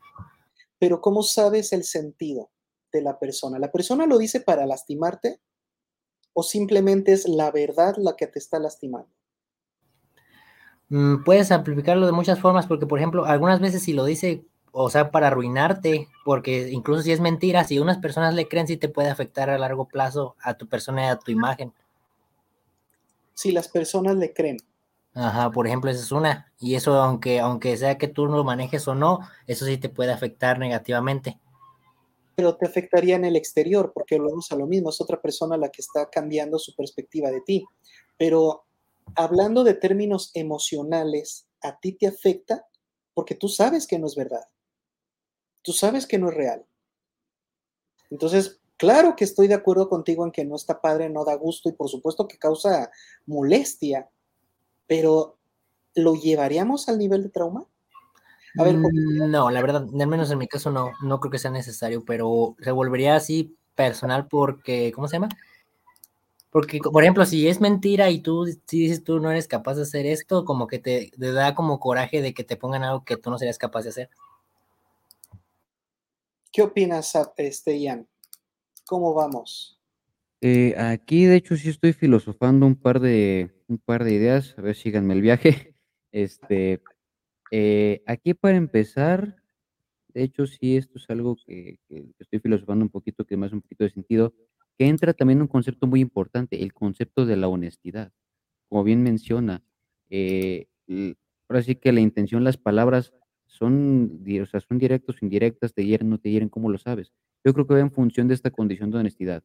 [0.78, 2.50] Pero ¿cómo sabes el sentido
[2.92, 3.58] de la persona?
[3.58, 5.40] ¿La persona lo dice para lastimarte
[6.32, 9.10] o simplemente es la verdad la que te está lastimando?
[10.88, 14.88] Mm, puedes amplificarlo de muchas formas porque, por ejemplo, algunas veces si lo dice o
[14.88, 18.88] sea, para arruinarte, porque incluso si es mentira, si unas personas le creen, sí te
[18.88, 21.72] puede afectar a largo plazo a tu persona y a tu imagen.
[23.34, 24.56] Si las personas le creen.
[25.14, 26.50] Ajá, por ejemplo, esa es una.
[26.58, 30.10] Y eso, aunque, aunque sea que tú lo manejes o no, eso sí te puede
[30.10, 31.38] afectar negativamente.
[32.34, 35.56] Pero te afectaría en el exterior, porque lo vamos a lo mismo, es otra persona
[35.56, 37.64] la que está cambiando su perspectiva de ti.
[38.18, 38.64] Pero
[39.14, 42.66] hablando de términos emocionales, ¿a ti te afecta?
[43.14, 44.44] Porque tú sabes que no es verdad
[45.62, 46.66] tú sabes que no es real.
[48.10, 51.68] Entonces, claro que estoy de acuerdo contigo en que no está padre, no da gusto
[51.68, 52.90] y por supuesto que causa
[53.26, 54.10] molestia,
[54.86, 55.38] pero
[55.94, 57.66] ¿lo llevaríamos al nivel de trauma?
[58.58, 61.38] A ver, mm, no, la verdad, al menos en mi caso no, no creo que
[61.38, 65.28] sea necesario, pero se volvería así personal porque, ¿cómo se llama?
[66.50, 69.82] Porque, por ejemplo, si es mentira y tú si dices tú no eres capaz de
[69.82, 73.16] hacer esto, como que te, te da como coraje de que te pongan algo que
[73.16, 74.10] tú no serías capaz de hacer.
[76.52, 78.06] ¿Qué opinas, este, Ian?
[78.84, 79.80] ¿Cómo vamos?
[80.42, 84.54] Eh, aquí, de hecho, sí estoy filosofando un par de, un par de ideas.
[84.58, 85.68] A ver, síganme el viaje.
[86.14, 86.82] Este,
[87.54, 89.36] eh, aquí para empezar,
[90.08, 91.78] de hecho, sí, esto es algo que,
[92.18, 94.34] estoy filosofando un poquito, que más un poquito de sentido,
[94.78, 98.10] que entra también un concepto muy importante, el concepto de la honestidad.
[98.70, 99.62] Como bien menciona,
[100.08, 100.66] eh,
[101.46, 103.12] ahora sí que la intención, las palabras
[103.44, 104.80] son, o sea, son
[105.20, 107.12] indirectas, te hieren, no te hieren, ¿cómo lo sabes?
[107.44, 109.44] Yo creo que va en función de esta condición de honestidad.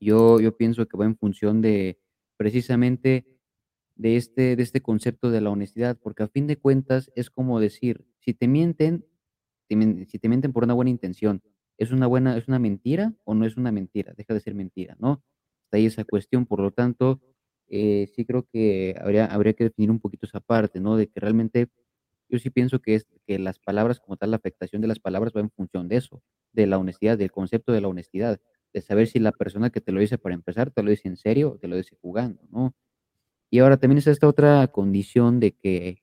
[0.00, 1.98] Yo yo pienso que va en función de,
[2.36, 3.24] precisamente,
[3.96, 7.60] de este de este concepto de la honestidad, porque a fin de cuentas es como
[7.60, 9.06] decir, si te mienten,
[9.68, 11.42] si te mienten por una buena intención,
[11.78, 14.14] ¿es una buena es una mentira o no es una mentira?
[14.16, 15.22] Deja de ser mentira, ¿no?
[15.64, 17.20] Está ahí esa cuestión, por lo tanto,
[17.68, 20.96] eh, sí creo que habría habría que definir un poquito esa parte, ¿no?
[20.96, 21.68] De que realmente
[22.28, 25.32] yo sí pienso que es que las palabras como tal, la afectación de las palabras
[25.36, 26.22] va en función de eso,
[26.52, 28.40] de la honestidad, del concepto de la honestidad,
[28.74, 31.16] de saber si la persona que te lo dice para empezar, te lo dice en
[31.16, 32.74] serio o te lo dice jugando, ¿no?
[33.56, 36.02] Y ahora también está esta otra condición de que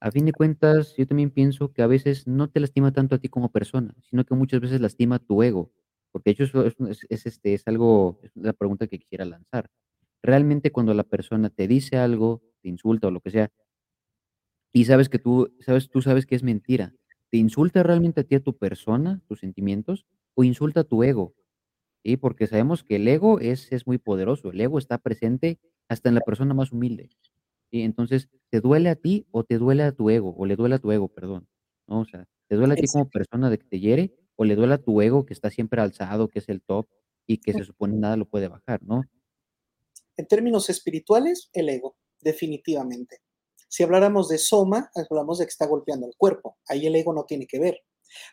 [0.00, 3.18] a fin de cuentas, yo también pienso que a veces no te lastima tanto a
[3.18, 5.70] ti como persona, sino que muchas veces lastima tu ego,
[6.10, 9.70] porque de hecho es es es, este, es algo es una pregunta que quisiera lanzar.
[10.22, 13.50] Realmente, cuando la persona te dice algo, te insulta o lo que sea
[14.72, 16.94] y sabes que tú sabes tú sabes que es mentira,
[17.30, 21.34] ¿te insulta realmente a ti, a tu persona, tus sentimientos, o insulta a tu ego?
[22.04, 26.08] Sí, porque sabemos que el ego es es muy poderoso, el ego está presente hasta
[26.08, 27.10] en la persona más humilde.
[27.70, 30.34] Y entonces, ¿te duele a ti o te duele a tu ego?
[30.36, 31.48] O le duele a tu ego, perdón,
[31.86, 32.00] ¿no?
[32.00, 34.74] O sea, ¿te duele a ti como persona de que te hiere o le duele
[34.74, 36.86] a tu ego que está siempre alzado, que es el top
[37.26, 39.04] y que se supone nada lo puede bajar, ¿no?
[40.16, 43.18] En términos espirituales, el ego, definitivamente.
[43.68, 47.24] Si habláramos de soma, hablamos de que está golpeando el cuerpo, ahí el ego no
[47.24, 47.80] tiene que ver.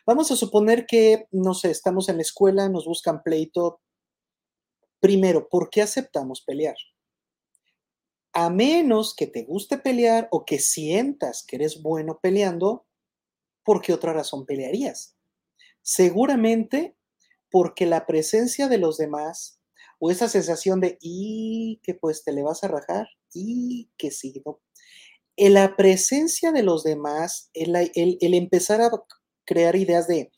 [0.06, 3.80] Vamos a suponer que, no sé, estamos en la escuela, nos buscan pleito.
[5.00, 6.76] Primero, ¿por qué aceptamos pelear?
[8.34, 12.86] A menos que te guste pelear o que sientas que eres bueno peleando,
[13.64, 15.16] ¿por qué otra razón pelearías?
[15.82, 16.96] Seguramente
[17.50, 19.60] porque la presencia de los demás
[20.00, 24.42] o esa sensación de: "Y que, pues, te le vas a rajar, y que sí",
[24.46, 24.60] ¿no?
[25.36, 27.76] En la presencia de los demás, el
[28.34, 28.90] empezar a
[29.46, 30.32] crear ideas de: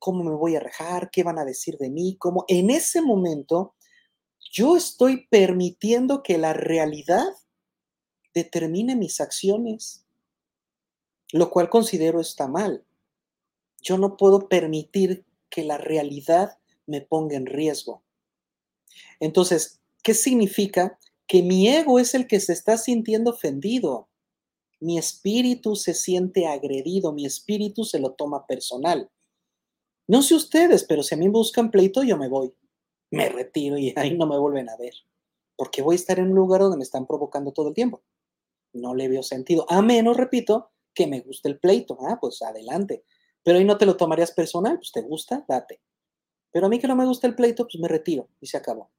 [0.00, 1.10] "¿Cómo me voy a rajar?
[1.12, 2.16] ¿Qué van a decir de mí?
[2.20, 2.44] ¿Cómo?".
[2.48, 3.75] En ese momento,
[4.52, 7.26] yo estoy permitiendo que la realidad
[8.34, 10.04] determine mis acciones.
[11.32, 12.84] Lo cual considero está mal.
[13.80, 18.02] Yo no puedo permitir que la realidad me ponga en riesgo.
[19.20, 20.98] Entonces, ¿qué significa?
[21.26, 24.08] Que mi ego es el que se está sintiendo ofendido.
[24.78, 29.10] Mi espíritu se siente agredido, mi espíritu se lo toma personal.
[30.06, 32.54] No sé ustedes, pero si a mí me buscan pleito, yo me voy.
[33.12, 34.92] Me retiro y ahí no me vuelven a ver,
[35.56, 38.02] porque voy a estar en un lugar donde me están provocando todo el tiempo.
[38.72, 41.98] No le veo sentido, a menos, repito, que me guste el pleito.
[42.02, 43.04] Ah, pues adelante.
[43.44, 45.80] Pero ahí no te lo tomarías personal, pues te gusta, date.
[46.52, 48.90] Pero a mí que no me gusta el pleito, pues me retiro y se acabó,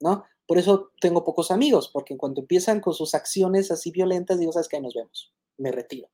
[0.00, 0.24] ¿no?
[0.46, 4.52] Por eso tengo pocos amigos, porque en cuanto empiezan con sus acciones así violentas, digo:
[4.52, 4.76] "¿Sabes qué?
[4.76, 5.32] Ahí nos vemos".
[5.58, 6.08] Me retiro.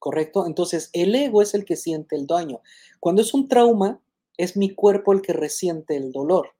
[0.00, 0.46] ¿Correcto?
[0.46, 2.60] Entonces, el ego es el que siente el daño.
[3.00, 4.00] Cuando es un trauma,
[4.36, 6.50] es mi cuerpo el que resiente el dolor,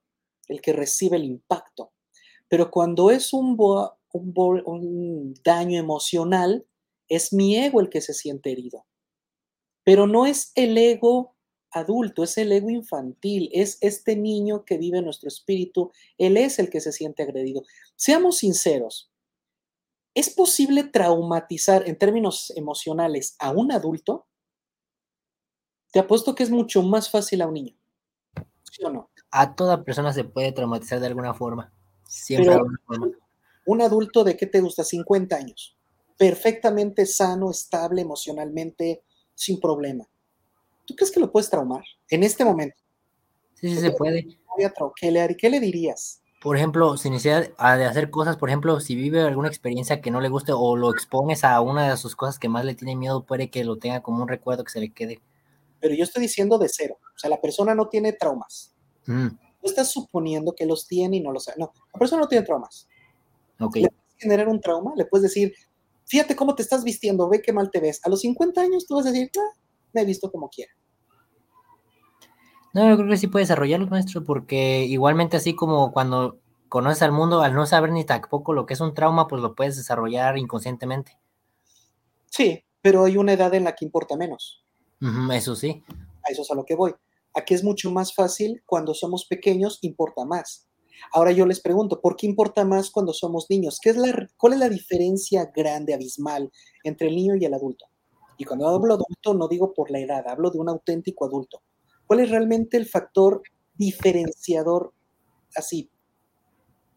[0.49, 1.93] el que recibe el impacto.
[2.49, 3.55] Pero cuando es un
[5.43, 6.65] daño emocional,
[7.07, 8.85] es mi ego el que se siente herido.
[9.83, 11.35] Pero no es el ego
[11.71, 16.59] adulto, es el ego infantil, es este niño que vive en nuestro espíritu, él es
[16.59, 17.63] el que se siente agredido.
[17.95, 19.11] Seamos sinceros,
[20.15, 24.27] ¿es posible traumatizar en términos emocionales a un adulto?
[25.91, 27.75] Te apuesto que es mucho más fácil a un niño,
[28.71, 29.11] ¿sí o no?
[29.31, 31.71] A toda persona se puede traumatizar de alguna forma,
[32.07, 33.07] siempre de alguna forma.
[33.65, 34.83] un adulto de, ¿qué te gusta?
[34.83, 35.77] 50 años,
[36.17, 39.03] perfectamente sano, estable emocionalmente,
[39.35, 40.05] sin problema.
[40.85, 42.77] ¿Tú crees que lo puedes traumar en este momento?
[43.55, 44.25] Sí, sí se puede.
[44.95, 46.21] ¿Qué le qué le dirías?
[46.41, 50.09] Por ejemplo, sin necesidad, ah, de hacer cosas, por ejemplo, si vive alguna experiencia que
[50.09, 52.95] no le guste o lo expones a una de sus cosas que más le tiene
[52.95, 55.21] miedo, puede que lo tenga como un recuerdo que se le quede.
[55.81, 58.73] Pero yo estoy diciendo de cero, o sea, la persona no tiene traumas.
[59.05, 59.27] Mm.
[59.61, 61.57] Tú estás suponiendo que los tiene y no los sabe.
[61.59, 62.87] No, la persona no tiene traumas.
[63.59, 63.83] Okey.
[63.83, 64.93] ¿Le puedes generar un trauma?
[64.95, 65.53] Le puedes decir:
[66.05, 67.99] "Fíjate cómo te estás vistiendo, ve qué mal te ves".
[68.05, 69.59] A los 50 años tú vas a decir: "Ah,
[69.93, 70.71] me he visto como quiera".
[72.73, 76.39] No, yo creo que sí puede desarrollarlos, maestro, porque igualmente así como cuando
[76.69, 79.55] conoces al mundo, al no saber ni tampoco lo que es un trauma, pues lo
[79.55, 81.17] puedes desarrollar inconscientemente.
[82.29, 84.63] Sí, pero hay una edad en la que importa menos.
[85.33, 85.83] Eso sí.
[86.27, 86.93] A eso es a lo que voy.
[87.33, 90.67] Aquí es mucho más fácil, cuando somos pequeños importa más.
[91.13, 93.79] Ahora yo les pregunto, ¿por qué importa más cuando somos niños?
[93.81, 96.51] ¿Qué es la cuál es la diferencia grande, abismal,
[96.83, 97.85] entre el niño y el adulto?
[98.37, 101.61] Y cuando hablo adulto, no digo por la edad, hablo de un auténtico adulto.
[102.07, 103.41] ¿Cuál es realmente el factor
[103.75, 104.93] diferenciador
[105.55, 105.89] así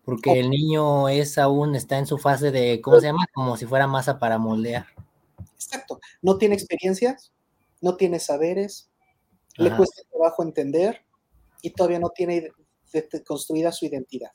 [0.04, 3.26] Porque el niño es aún, está en su fase de, ¿cómo se llama?
[3.32, 4.86] Como si fuera masa para moldear.
[5.54, 6.00] Exacto.
[6.22, 7.32] No tiene experiencias,
[7.80, 8.91] no tiene saberes,
[9.56, 11.04] le cuesta trabajo entender
[11.62, 12.50] y todavía no tiene
[13.24, 14.32] construida su identidad.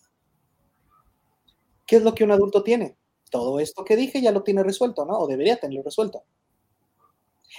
[1.85, 2.97] ¿Qué es lo que un adulto tiene?
[3.29, 5.17] Todo esto que dije ya lo tiene resuelto, ¿no?
[5.17, 6.23] O debería tenerlo resuelto.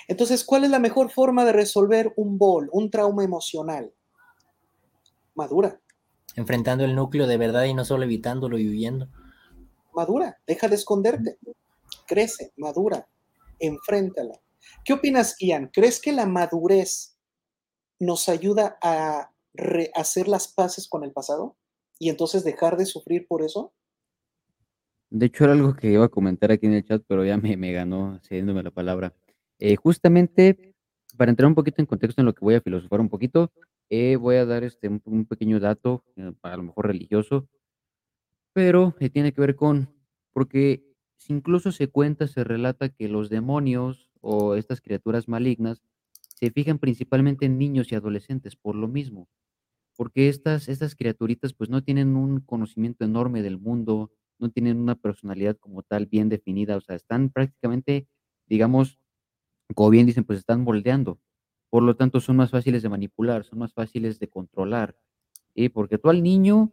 [0.07, 3.93] Entonces, ¿cuál es la mejor forma de resolver un bol, un trauma emocional?
[5.35, 5.81] Madura.
[6.37, 9.09] Enfrentando el núcleo de verdad y no solo evitándolo y huyendo.
[9.95, 11.39] Madura, deja de esconderte.
[12.07, 13.09] Crece, madura,
[13.59, 14.41] enfréntala.
[14.85, 15.71] ¿Qué opinas, Ian?
[15.73, 17.18] ¿Crees que la madurez
[17.99, 19.31] nos ayuda a
[19.95, 21.57] hacer las paces con el pasado
[21.99, 23.73] y entonces dejar de sufrir por eso?
[25.11, 27.73] De hecho, era algo que iba a comentar aquí en el chat, pero ya me,
[27.73, 29.15] ganó cediéndome la palabra.
[29.59, 30.75] Eh, justamente,
[31.17, 33.51] para entrar un poquito en contexto en lo que voy a filosofar un poquito,
[33.91, 37.49] eh, voy a dar este, un, pequeño dato, eh, a lo mejor religioso,
[38.53, 39.89] pero tiene que ver con,
[40.33, 40.85] porque
[41.29, 45.83] incluso se cuenta, se relata que los demonios o estas criaturas malignas
[46.39, 49.29] se fijan principalmente en niños y adolescentes por lo mismo,
[49.97, 54.95] porque estas, estas criaturitas pues no tienen un conocimiento enorme del mundo, no tienen una
[54.95, 58.07] personalidad como tal bien definida, o sea, están prácticamente,
[58.47, 59.01] digamos,
[59.75, 61.19] como bien dicen, pues están moldeando.
[61.71, 64.97] Por lo tanto, son más fáciles de manipular, son más fáciles de controlar.
[65.55, 66.73] y Porque tú al niño,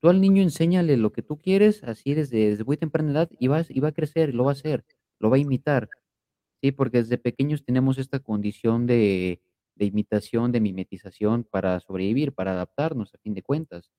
[0.00, 3.48] tú al niño enséñale lo que tú quieres, así desde, desde muy temprana edad, y,
[3.48, 4.84] vas, y va a crecer, lo va a hacer,
[5.18, 5.88] lo va a imitar.
[6.62, 9.42] Sí, porque desde pequeños tenemos esta condición de,
[9.74, 13.90] de imitación, de mimetización para sobrevivir, para adaptarnos, a fin de cuentas.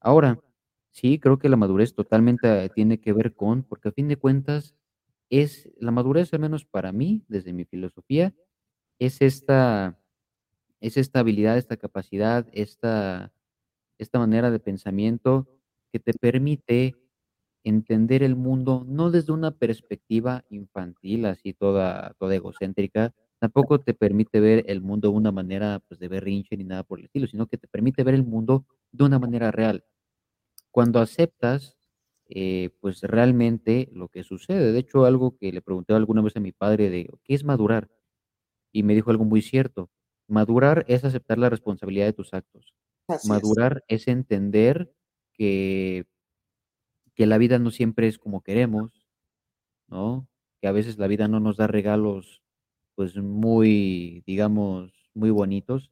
[0.00, 0.40] Ahora,
[0.92, 4.76] sí, creo que la madurez totalmente tiene que ver con, porque a fin de cuentas,
[5.30, 8.34] es la madurez, al menos para mí, desde mi filosofía,
[8.98, 9.98] es esta,
[10.80, 13.32] es esta habilidad, esta capacidad, esta,
[13.98, 15.48] esta manera de pensamiento
[15.92, 16.96] que te permite
[17.64, 24.40] entender el mundo no desde una perspectiva infantil, así toda, toda egocéntrica, tampoco te permite
[24.40, 27.46] ver el mundo de una manera pues, de berrinche ni nada por el estilo, sino
[27.46, 29.84] que te permite ver el mundo de una manera real.
[30.70, 31.76] Cuando aceptas
[32.30, 34.72] eh, pues realmente lo que sucede.
[34.72, 37.88] De hecho, algo que le pregunté alguna vez a mi padre de, ¿qué es madurar?
[38.72, 39.90] Y me dijo algo muy cierto.
[40.28, 42.74] Madurar es aceptar la responsabilidad de tus actos.
[43.22, 44.08] madurar es.
[44.08, 44.92] entender
[45.34, 46.06] que,
[47.18, 49.04] que la vida no siempre es como queremos,
[49.88, 50.28] ¿no?
[50.62, 52.44] Que a veces la vida no nos da regalos,
[52.94, 55.90] pues muy, digamos, muy bonitos.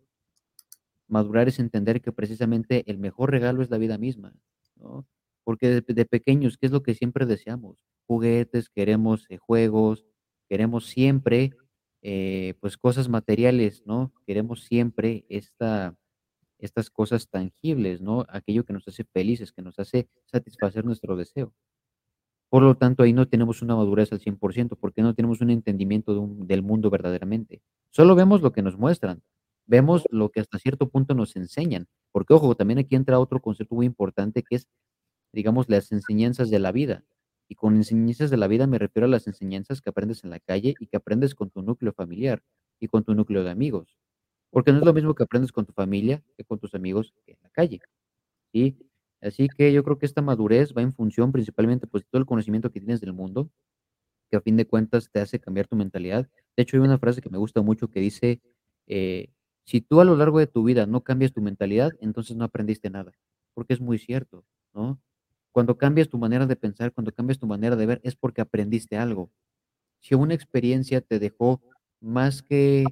[1.08, 4.34] Madurar es entender que precisamente el mejor regalo es la vida misma,
[4.76, 5.04] ¿no?
[5.42, 7.84] Porque de, pequeños, ¿qué es lo que siempre deseamos?
[8.06, 10.06] Juguetes, queremos eh, juegos,
[10.48, 11.50] queremos siempre,
[12.02, 14.12] eh, pues, cosas materiales, ¿no?
[14.28, 15.96] Queremos siempre esta,
[16.58, 18.24] estas cosas tangibles, ¿no?
[18.28, 21.52] Aquello que nos hace felices, que nos hace satisfacer nuestro deseo.
[22.48, 26.28] Por lo tanto, ahí no tenemos una madurez al 100%, porque no tenemos un entendimiento
[26.38, 27.60] del mundo verdaderamente.
[27.90, 29.22] Solo vemos lo que nos muestran,
[29.66, 31.88] vemos lo que hasta cierto punto nos enseñan.
[32.12, 34.68] Porque, ojo, también aquí entra otro concepto muy importante que es
[35.36, 37.04] digamos, las enseñanzas de la vida.
[37.48, 40.40] Y con enseñanzas de la vida me refiero a las enseñanzas que aprendes en la
[40.40, 42.42] calle y que aprendes con tu núcleo familiar
[42.80, 43.98] y con tu núcleo de amigos.
[44.56, 47.36] Porque no es lo mismo que aprendes con tu familia que con tus amigos en
[47.42, 47.82] la calle.
[48.54, 48.78] ¿sí?
[49.20, 52.26] Así que yo creo que esta madurez va en función principalmente pues, de todo el
[52.26, 53.50] conocimiento que tienes del mundo,
[54.30, 56.26] que a fin de cuentas te hace cambiar tu mentalidad.
[56.56, 58.40] De hecho, hay una frase que me gusta mucho que dice,
[58.86, 59.28] eh,
[59.66, 62.88] si tú a lo largo de tu vida no cambias tu mentalidad, entonces no aprendiste
[62.88, 63.12] nada,
[63.52, 64.42] porque es muy cierto,
[64.72, 64.98] ¿no?
[65.52, 68.96] Cuando cambias tu manera de pensar, cuando cambias tu manera de ver, es porque aprendiste
[68.96, 69.30] algo.
[70.00, 71.60] Si una experiencia te dejó
[72.00, 72.86] más que,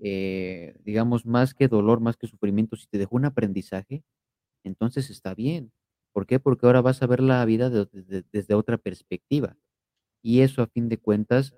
[0.00, 4.04] eh, digamos, más que dolor, más que sufrimiento, si te dejó un aprendizaje,
[4.64, 5.72] entonces está bien.
[6.12, 6.40] ¿Por qué?
[6.40, 9.56] Porque ahora vas a ver la vida desde otra perspectiva.
[10.22, 11.54] Y eso, a fin de cuentas,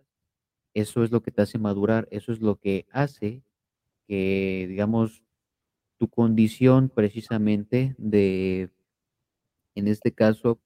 [0.74, 3.42] eso es lo que te hace madurar, eso es lo que hace
[4.06, 5.24] que, digamos,
[5.98, 8.70] tu condición precisamente de
[9.74, 10.60] en este caso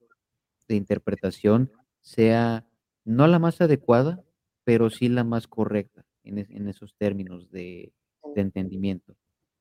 [0.67, 1.71] de interpretación,
[2.01, 2.65] sea
[3.05, 4.23] no la más adecuada,
[4.63, 7.93] pero sí la más correcta en, esos términos de,
[8.35, 9.15] entendimiento.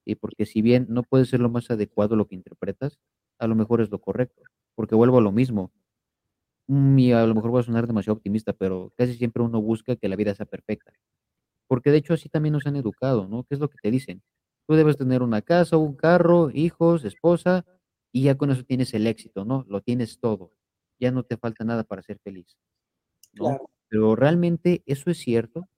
[0.04, 2.98] Y porque si bien no puede ser lo más adecuado lo que interpretas,
[3.38, 4.42] a lo mejor es lo correcto.
[4.74, 5.72] Porque vuelvo a lo mismo.
[6.68, 9.96] Mm, y a lo mejor voy a sonar demasiado optimista, pero casi siempre uno busca
[9.96, 10.92] que la vida sea perfecta.
[11.68, 13.44] Porque de hecho así también nos han educado, ¿no?
[13.44, 14.22] ¿Qué es lo que te dicen?
[14.66, 17.64] Tú debes tener una casa, un carro, hijos, esposa,
[18.12, 19.64] y ya con eso tienes el éxito, ¿no?
[19.68, 20.52] Lo tienes todo.
[21.00, 22.56] Ya no te falta nada para ser feliz,
[23.32, 23.58] ¿no?
[23.88, 25.68] Pero realmente eso es cierto.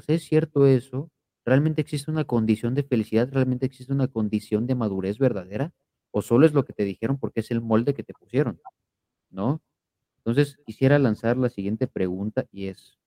[0.00, 1.10] Sea, es cierto eso.
[1.44, 3.28] ¿Realmente existe una condición de felicidad?
[3.30, 5.72] ¿Realmente existe una condición de madurez verdadera?
[6.12, 8.60] o solo es lo que te dijeron porque es el molde que te pusieron,
[9.30, 9.60] ¿no?
[10.18, 12.98] Entonces, quisiera lanzar la siguiente pregunta y es,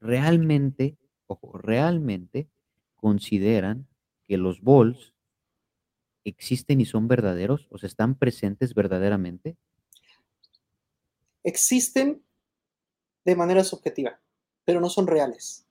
[0.00, 0.96] ¿realmente,
[1.28, 2.48] ojo, realmente
[2.96, 3.86] consideran
[4.26, 5.14] que los bols
[6.24, 7.68] existen y son verdaderos?
[7.70, 9.56] ¿O sea, están presentes verdaderamente?
[11.44, 12.24] Existen
[13.24, 14.20] de manera subjetiva,
[14.64, 15.66] pero no son reales.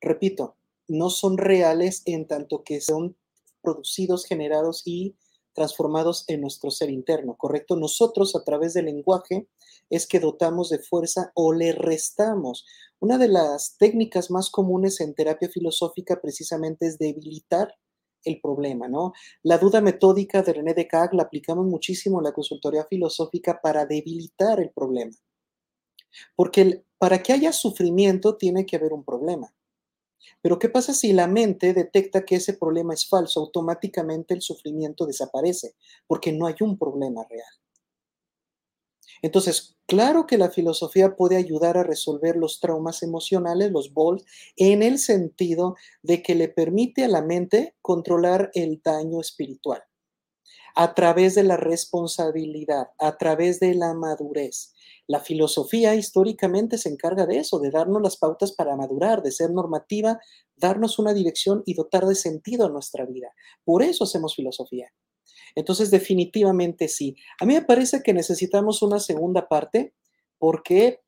[0.00, 0.56] Repito,
[0.88, 3.16] no son reales en tanto que son
[3.62, 5.16] producidos, generados y
[5.54, 7.76] transformados en nuestro ser interno, ¿correcto?
[7.76, 9.46] Nosotros a través del lenguaje
[9.88, 12.66] es que dotamos de fuerza o le restamos.
[12.98, 17.74] Una de las técnicas más comunes en terapia filosófica precisamente es debilitar
[18.24, 19.12] el problema, ¿no?
[19.42, 24.60] La duda metódica de René Descartes la aplicamos muchísimo en la consultoría filosófica para debilitar
[24.60, 25.12] el problema.
[26.36, 29.54] Porque para que haya sufrimiento tiene que haber un problema.
[30.40, 33.40] Pero ¿qué pasa si la mente detecta que ese problema es falso?
[33.40, 35.74] Automáticamente el sufrimiento desaparece
[36.06, 37.52] porque no hay un problema real.
[39.22, 44.24] Entonces, claro que la filosofía puede ayudar a resolver los traumas emocionales, los BOLs,
[44.56, 49.82] en el sentido de que le permite a la mente controlar el daño espiritual
[50.74, 54.74] a través de la responsabilidad, a través de la madurez.
[55.06, 59.50] La filosofía históricamente se encarga de eso, de darnos las pautas para madurar, de ser
[59.50, 60.18] normativa,
[60.56, 63.32] darnos una dirección y dotar de sentido a nuestra vida.
[63.64, 64.92] Por eso hacemos filosofía.
[65.54, 67.16] Entonces, definitivamente sí.
[67.40, 69.94] A mí me parece que necesitamos una segunda parte
[70.38, 71.00] porque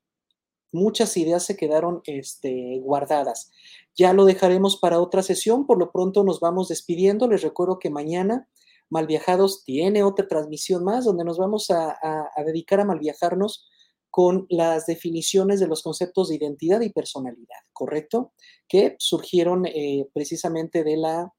[0.72, 3.50] muchas ideas se quedaron este, guardadas.
[3.96, 5.66] Ya lo dejaremos para otra sesión.
[5.66, 7.28] Por lo pronto nos vamos despidiendo.
[7.28, 8.48] Les recuerdo que mañana
[8.90, 11.98] Malviajados tiene otra transmisión más donde nos vamos a,
[12.44, 13.68] dedicar a malviajarnos
[14.10, 18.32] con las definiciones de los conceptos de identidad y personalidad, ¿correcto?
[18.68, 21.32] Que surgieron eh, precisamente de la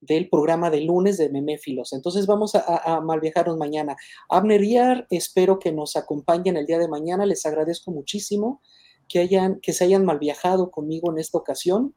[0.00, 1.92] del programa de lunes de Meméfilos.
[1.92, 2.60] Entonces vamos a,
[2.96, 3.96] a, malviajarnos mañana.
[4.28, 7.26] Abner Iar, espero que nos acompañen el día de mañana.
[7.26, 8.60] Les agradezco muchísimo
[9.08, 11.94] que, hayan, que se hayan malviajado conmigo en esta ocasión.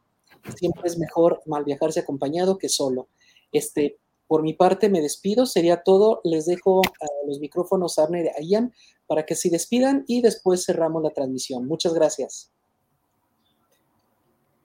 [0.58, 3.10] Siempre es mejor malviajarse acompañado que solo.
[3.52, 6.22] Este, por mi parte me despido, sería todo.
[6.24, 6.82] Les dejo
[7.26, 8.74] los micrófonos a Abner y a Ian
[9.08, 11.66] para que se despidan y después cerramos la transmisión.
[11.66, 12.52] Muchas gracias.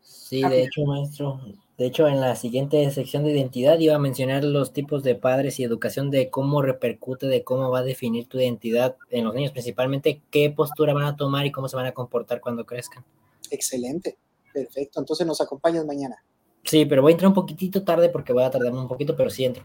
[0.02, 1.40] Sí, de hecho, maestro,
[1.78, 5.58] de hecho, en la siguiente sección de identidad iba a mencionar los tipos de padres
[5.58, 9.52] y educación de cómo repercute, de cómo va a definir tu identidad en los niños,
[9.52, 13.02] principalmente qué postura van a tomar y cómo se van a comportar cuando crezcan.
[13.50, 14.18] Excelente,
[14.52, 15.00] perfecto.
[15.00, 16.22] Entonces nos acompañas mañana.
[16.64, 19.30] Sí, pero voy a entrar un poquitito tarde porque voy a tardarme un poquito, pero
[19.30, 19.64] sí entro.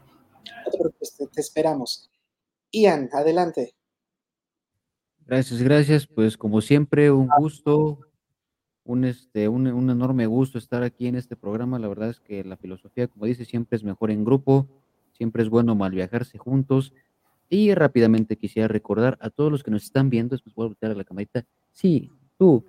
[1.17, 2.09] te, te esperamos.
[2.71, 3.73] Ian, adelante.
[5.25, 6.07] Gracias, gracias.
[6.07, 7.99] Pues como siempre, un gusto,
[8.83, 11.77] un, este, un, enorme gusto estar aquí en este programa.
[11.77, 14.67] La verdad es que la filosofía, como dice, siempre es mejor en grupo,
[15.13, 16.93] siempre es bueno mal viajarse juntos.
[17.47, 20.91] Y rápidamente quisiera recordar a todos los que nos están viendo, después voy a voltear
[20.91, 22.63] a la camarita, sí, tú,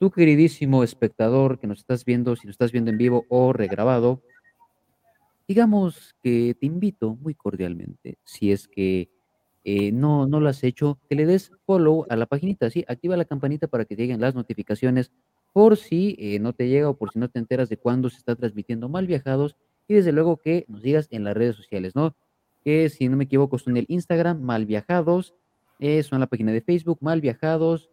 [0.00, 4.22] tú queridísimo espectador que nos estás viendo, si nos estás viendo en vivo o regrabado,
[5.46, 9.10] digamos que te invito muy cordialmente, si es que
[9.62, 13.14] eh, no, no lo has hecho, que le des follow a la paginita, sí, activa
[13.18, 15.12] la campanita para que lleguen las notificaciones
[15.52, 18.16] por si eh, no te llega o por si no te enteras de cuándo se
[18.16, 19.54] está transmitiendo Mal Viajados
[19.86, 22.16] y desde luego que nos digas en las redes sociales, ¿no?
[22.64, 25.34] Que si no me equivoco son el Instagram Mal Viajados,
[25.78, 27.90] eh, son la página de Facebook Mal Viajados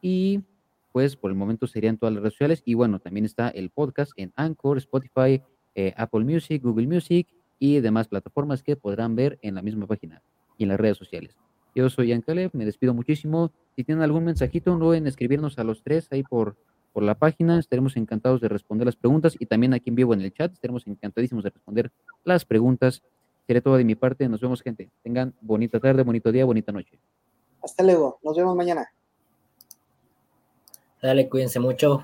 [0.00, 0.44] y
[0.92, 4.12] pues por el momento serían todas las redes sociales y bueno, también está el podcast
[4.16, 5.42] en Anchor, Spotify,
[5.74, 7.28] eh, Apple Music, Google Music
[7.58, 10.22] y demás plataformas que podrán ver en la misma página
[10.56, 11.36] y en las redes sociales.
[11.74, 13.52] Yo soy Ian me despido muchísimo.
[13.76, 16.56] Si tienen algún mensajito, no en escribirnos a los tres ahí por,
[16.92, 17.58] por la página.
[17.58, 20.52] Estaremos encantados de responder las preguntas y también aquí en vivo en el chat.
[20.52, 21.92] Estaremos encantadísimos de responder
[22.24, 23.02] las preguntas.
[23.46, 24.28] Seré todo de mi parte.
[24.28, 24.90] Nos vemos, gente.
[25.02, 26.98] Tengan bonita tarde, bonito día, bonita noche.
[27.62, 28.18] Hasta luego.
[28.24, 28.88] Nos vemos mañana.
[31.02, 32.00] Dale, cuídense mucho.